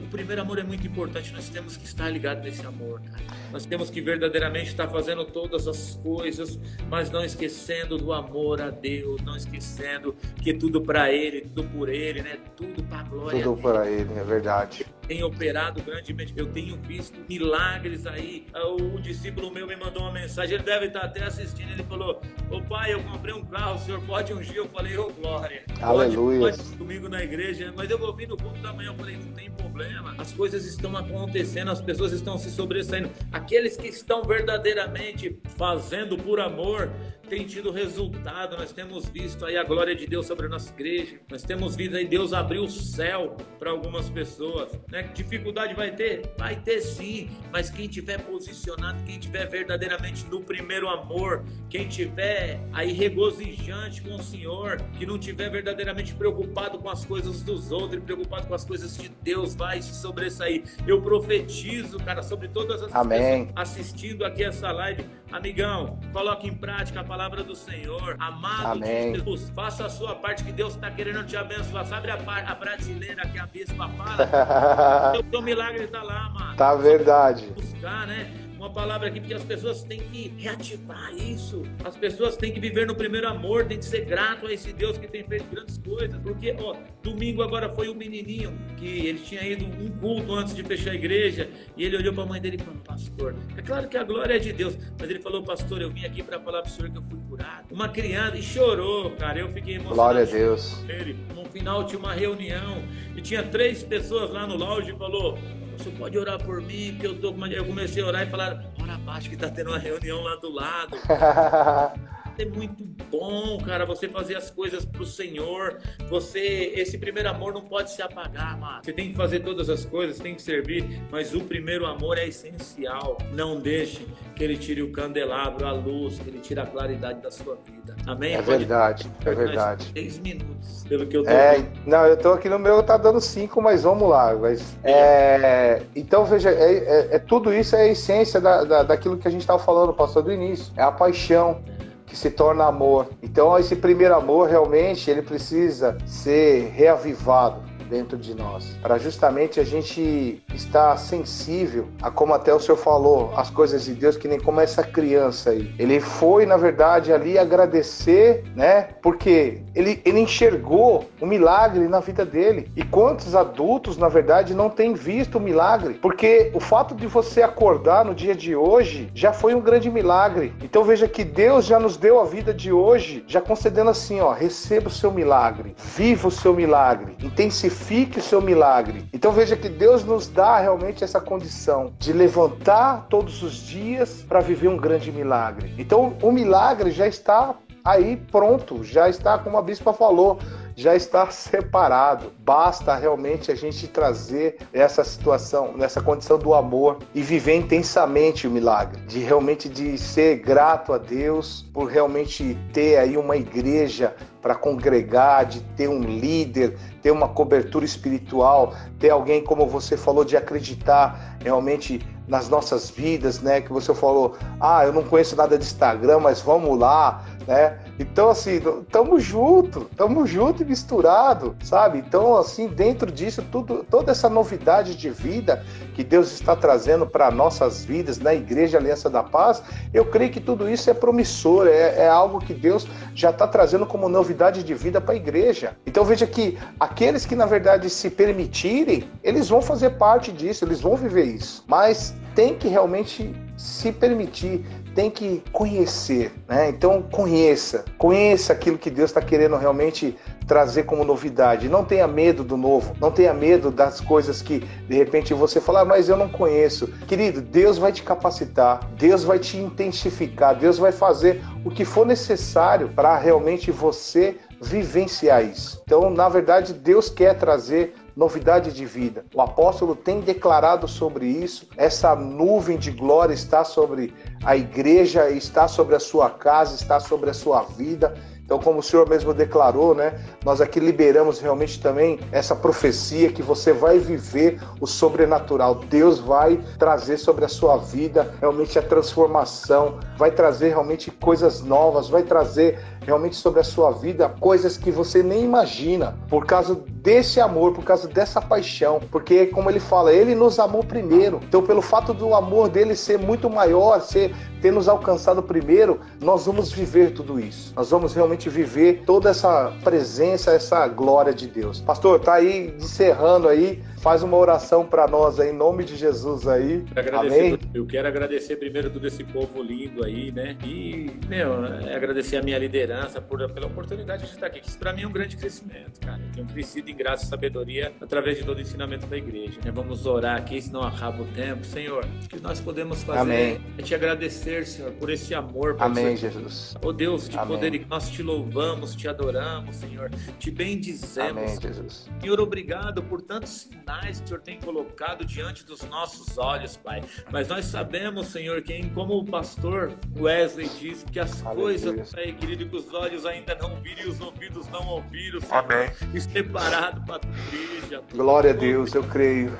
[0.08, 3.22] primeiro amor é muito importante, nós temos que estar ligados nesse amor, cara.
[3.52, 8.70] Nós temos que verdadeiramente estar fazendo todas as coisas, mas não esquecendo do amor a
[8.70, 12.38] Deus, não esquecendo que tudo para Ele, tudo por Ele, né?
[12.56, 13.42] Tudo para a glória.
[13.42, 16.34] Tudo para Ele, é verdade tem operado grandemente.
[16.36, 18.46] Eu tenho visto milagres aí.
[18.52, 21.72] Ah, o discípulo meu me mandou uma mensagem, ele deve estar até assistindo.
[21.72, 24.56] Ele falou: Ô pai, eu comprei um carro, o senhor pode ungir?
[24.56, 25.64] Eu falei: Ô glória.
[25.80, 26.40] Aleluia.
[26.40, 28.90] Pode, pode domingo na igreja, mas eu vou vir no culto da manhã.
[28.90, 30.17] Eu falei: não tem problema.
[30.28, 33.10] As coisas estão acontecendo, as pessoas estão se sobressaindo.
[33.32, 36.92] Aqueles que estão verdadeiramente fazendo por amor
[37.28, 38.56] tem tido resultado.
[38.56, 41.20] Nós temos visto aí a glória de Deus sobre a nossa igreja.
[41.30, 44.70] Nós temos visto aí Deus abrir o céu para algumas pessoas.
[44.90, 45.02] Né?
[45.14, 46.34] Dificuldade vai ter?
[46.38, 47.30] Vai ter sim.
[47.52, 54.16] Mas quem tiver posicionado, quem tiver verdadeiramente no primeiro amor, quem tiver aí regozijante com
[54.16, 58.64] o Senhor, que não tiver verdadeiramente preocupado com as coisas dos outros, preocupado com as
[58.64, 60.64] coisas de Deus, vai se sobressair.
[60.86, 63.46] Eu profetizo, cara, sobre todas as Amém.
[63.46, 65.06] pessoas assistindo aqui essa live.
[65.30, 68.16] Amigão, coloque em prática a palavra do Senhor.
[68.18, 69.14] Amado Amém.
[69.14, 71.86] Jesus, faça a sua parte que Deus está querendo te abençoar.
[71.86, 75.14] Sabe a, a prateleira que a bispa fala?
[75.18, 76.56] o teu milagre está lá, amado.
[76.56, 77.46] Tá verdade.
[77.54, 78.47] Buscar, né?
[78.58, 81.62] Uma palavra aqui, porque as pessoas têm que reativar isso.
[81.84, 84.98] As pessoas têm que viver no primeiro amor, têm que ser grato a esse Deus
[84.98, 86.20] que tem feito grandes coisas.
[86.20, 90.64] Porque, ó, domingo agora foi um menininho que ele tinha ido um culto antes de
[90.64, 93.88] fechar a igreja e ele olhou para a mãe dele e falou: Pastor, é claro
[93.88, 96.62] que a glória é de Deus, mas ele falou: Pastor, eu vim aqui para falar
[96.62, 97.72] para o senhor que eu fui curado.
[97.72, 99.38] Uma criança e chorou, cara.
[99.38, 99.94] Eu fiquei emocionado.
[99.94, 100.84] Glória a Deus.
[100.88, 102.82] Ele, no final tinha uma reunião
[103.16, 105.38] e tinha três pessoas lá no lounge e falou:
[105.78, 107.34] você pode orar por mim, que eu tô.
[107.46, 110.52] Eu comecei a orar e falar, ora abaixo que tá tendo uma reunião lá do
[110.52, 110.96] lado.
[112.42, 115.78] é muito bom, cara, você fazer as coisas pro Senhor.
[116.08, 118.80] Você, esse primeiro amor não pode se apagar, mano.
[118.82, 122.26] Você tem que fazer todas as coisas, tem que servir, mas o primeiro amor é
[122.26, 123.18] essencial.
[123.32, 127.30] Não deixe que ele tire o candelabro, a luz, que ele tire a claridade da
[127.30, 127.96] sua vida.
[128.06, 128.34] Amém?
[128.34, 129.92] É pode verdade, é verdade.
[129.92, 133.20] Três minutos, pelo que eu tô é, Não, eu tô aqui no meu, tá dando
[133.20, 134.34] cinco, mas vamos lá.
[134.34, 139.16] Mas, é, então, veja, é, é, é, tudo isso é a essência da, da, daquilo
[139.16, 140.72] que a gente estava falando, pastor, do início.
[140.76, 141.60] É a paixão
[142.08, 143.08] que se torna amor.
[143.22, 149.64] Então esse primeiro amor realmente ele precisa ser reavivado dentro de nós, para justamente a
[149.64, 154.38] gente estar sensível a como até o senhor falou, as coisas de Deus que nem
[154.38, 155.72] como essa criança aí.
[155.78, 158.88] Ele foi, na verdade, ali agradecer, né?
[159.02, 162.70] Porque ele, ele enxergou o milagre na vida dele.
[162.76, 165.94] E quantos adultos, na verdade, não têm visto o milagre?
[165.94, 170.52] Porque o fato de você acordar no dia de hoje já foi um grande milagre.
[170.62, 174.32] Então veja que Deus já nos deu a vida de hoje, já concedendo assim, ó,
[174.32, 179.08] receba o seu milagre, viva o seu milagre, intensifique Fique o seu milagre.
[179.12, 184.40] Então veja que Deus nos dá realmente essa condição de levantar todos os dias para
[184.40, 185.74] viver um grande milagre.
[185.78, 187.54] Então o milagre já está
[187.84, 190.38] aí pronto, já está, como a bispa falou,
[190.76, 192.32] já está separado.
[192.38, 198.50] Basta realmente a gente trazer essa situação, nessa condição do amor e viver intensamente o
[198.50, 204.14] milagre, de realmente de ser grato a Deus por realmente ter aí uma igreja
[204.48, 210.24] para congregar, de ter um líder, ter uma cobertura espiritual, ter alguém, como você falou,
[210.24, 213.60] de acreditar realmente nas nossas vidas, né?
[213.60, 217.78] Que você falou, ah, eu não conheço nada de Instagram, mas vamos lá, né?
[217.98, 221.98] Então, assim, tamo junto, tamo junto e misturado, sabe?
[221.98, 227.30] Então, assim, dentro disso, tudo, toda essa novidade de vida que Deus está trazendo para
[227.30, 232.04] nossas vidas na Igreja Aliança da Paz, eu creio que tudo isso é promissor, é,
[232.04, 235.76] é algo que Deus já está trazendo como novidade de vida para a igreja.
[235.84, 240.80] Então, veja que aqueles que, na verdade, se permitirem, eles vão fazer parte disso, eles
[240.80, 241.64] vão viver isso.
[241.66, 244.64] Mas tem que realmente se permitir,
[244.98, 246.70] tem que conhecer, né?
[246.70, 251.68] Então conheça, conheça aquilo que Deus está querendo realmente trazer como novidade.
[251.68, 255.82] Não tenha medo do novo, não tenha medo das coisas que de repente você fala,
[255.82, 256.88] ah, mas eu não conheço.
[257.06, 262.04] Querido, Deus vai te capacitar, Deus vai te intensificar, Deus vai fazer o que for
[262.04, 265.80] necessário para realmente você vivenciar isso.
[265.84, 269.24] Então, na verdade, Deus quer trazer novidade de vida.
[269.32, 271.68] O apóstolo tem declarado sobre isso.
[271.76, 274.12] Essa nuvem de glória está sobre
[274.44, 278.12] a igreja, está sobre a sua casa, está sobre a sua vida.
[278.44, 283.42] Então, como o Senhor mesmo declarou, né, nós aqui liberamos realmente também essa profecia que
[283.42, 285.76] você vai viver o sobrenatural.
[285.76, 292.08] Deus vai trazer sobre a sua vida realmente a transformação, vai trazer realmente coisas novas,
[292.08, 297.40] vai trazer realmente sobre a sua vida coisas que você nem imagina, por causa desse
[297.40, 301.40] amor, por causa dessa paixão, porque como ele fala, ele nos amou primeiro.
[301.48, 306.44] Então, pelo fato do amor dele ser muito maior, ser ter nos alcançado primeiro, nós
[306.44, 307.72] vamos viver tudo isso.
[307.74, 311.80] Nós vamos realmente viver toda essa presença, essa glória de Deus.
[311.80, 316.48] Pastor, tá aí encerrando aí, faz uma oração para nós aí, em nome de Jesus
[316.48, 316.82] aí.
[317.12, 317.58] Amém.
[317.74, 320.56] Eu quero agradecer primeiro todo esse povo lindo aí, né?
[320.64, 324.62] E, meu, é agradecer a minha liderança por, pela oportunidade de estar aqui.
[324.66, 326.22] Isso para mim é um grande crescimento, cara.
[326.22, 329.60] Eu tenho crescido em graça e sabedoria através de todo o ensinamento da igreja.
[329.62, 329.70] Né?
[329.70, 331.66] Vamos orar aqui, senão acaba o tempo.
[331.66, 333.60] Senhor, o que nós podemos fazer Amém.
[333.76, 335.74] é te agradecer, Senhor, por esse amor.
[335.74, 336.74] Por Amém, Jesus.
[336.82, 337.58] Oh Deus, de Amém.
[337.58, 340.10] poder, nós te louvamos, te adoramos, Senhor.
[340.38, 341.42] Te bendizemos.
[341.42, 342.08] Amém, Jesus.
[342.22, 347.02] Senhor, obrigado por tantos sinais que o Senhor tem colocado diante dos nossos olhos, Pai.
[347.30, 351.64] Mas nós sabemos, Senhor, que como o pastor Wesley disse, que as Aleluia.
[351.64, 355.54] coisas, Pai querido, que os olhos ainda não viram e os ouvidos não ouviram, Senhor.
[355.54, 355.90] Amém.
[356.14, 358.02] E separado para a tua igreja.
[358.12, 359.50] Glória a Deus, eu creio.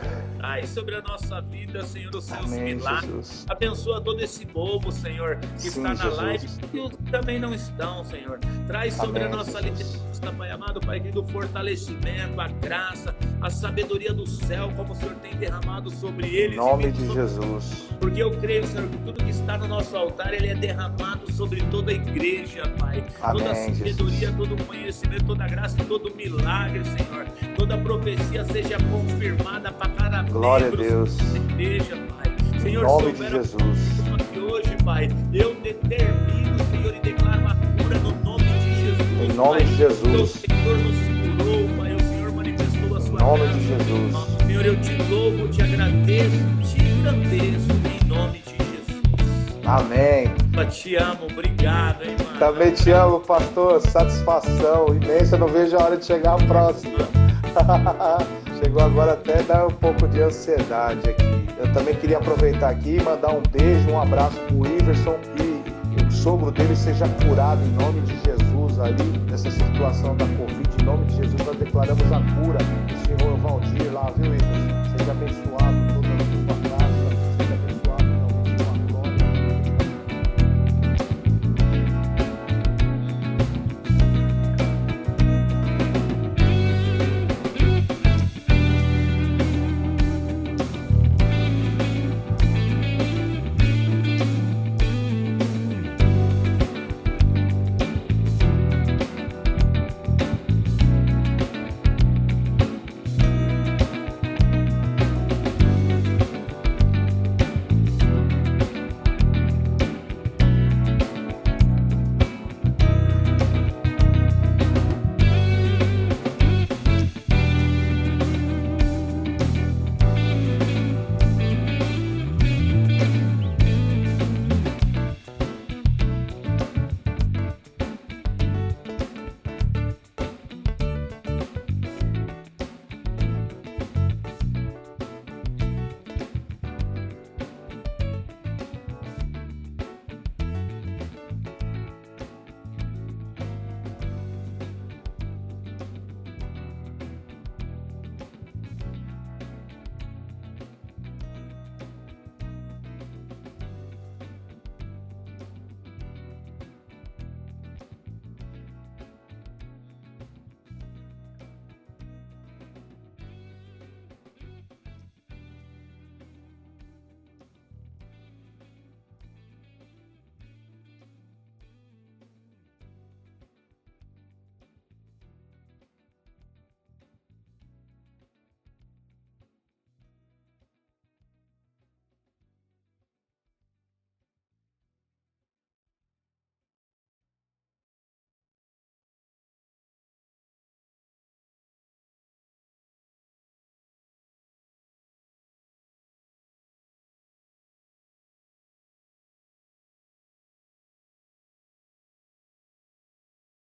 [0.41, 3.11] Ai, sobre a nossa vida, Senhor, os seus Amém, milagres.
[3.11, 3.47] Jesus.
[3.49, 6.17] Abençoa todo esse povo, Senhor, que Sim, está na Jesus.
[6.17, 8.39] live e os que também não estão, Senhor.
[8.67, 13.51] Traz sobre Amém, a nossa liderança, Pai amado, Pai querido, o fortalecimento, a graça, a
[13.51, 16.55] sabedoria do céu, como o Senhor tem derramado sobre eles.
[16.55, 17.87] Em nome de Jesus.
[18.01, 21.63] Porque eu creio, Senhor, que tudo que está no nosso altar, ele é derramado sobre
[21.71, 23.05] toda a igreja, Pai.
[23.23, 24.37] Amém, toda a sabedoria, Jesus.
[24.37, 27.27] todo o conhecimento, toda a graça e todo o milagre, Senhor.
[27.57, 31.17] Toda a profecia seja confirmada para cada Glória a Deus.
[31.37, 32.61] Igreja, Pai.
[32.61, 33.79] Senhor, em nome de Jesus.
[34.33, 39.31] Que hoje, Pai, eu determino, Senhor, e declaro a cura no nome de Jesus.
[39.31, 39.65] Em nome pai.
[39.65, 40.31] de Jesus.
[40.31, 40.88] Senhor
[43.19, 44.39] nome de Jesus.
[44.47, 49.67] Senhor, eu te louvo, te agradeço, te agradeço em nome de Jesus.
[49.67, 50.31] Amém.
[50.57, 52.39] Eu te amo, obrigado, hein, mano.
[52.39, 53.81] Também te amo, pastor.
[53.81, 55.37] Satisfação imensa.
[55.37, 56.99] Não vejo a hora de chegar a próxima.
[58.63, 61.47] Chegou agora até dar um pouco de ansiedade aqui.
[61.59, 66.05] Eu também queria aproveitar aqui e mandar um beijo, um abraço pro Iverson e que
[66.05, 68.48] o sogro dele seja curado em nome de Jesus
[69.29, 70.69] nessa situação da Covid.
[70.81, 74.97] Em nome de Jesus, nós declaramos a cura do senhor Valdir lá, viu, Iverson?
[74.97, 75.98] Seja abençoado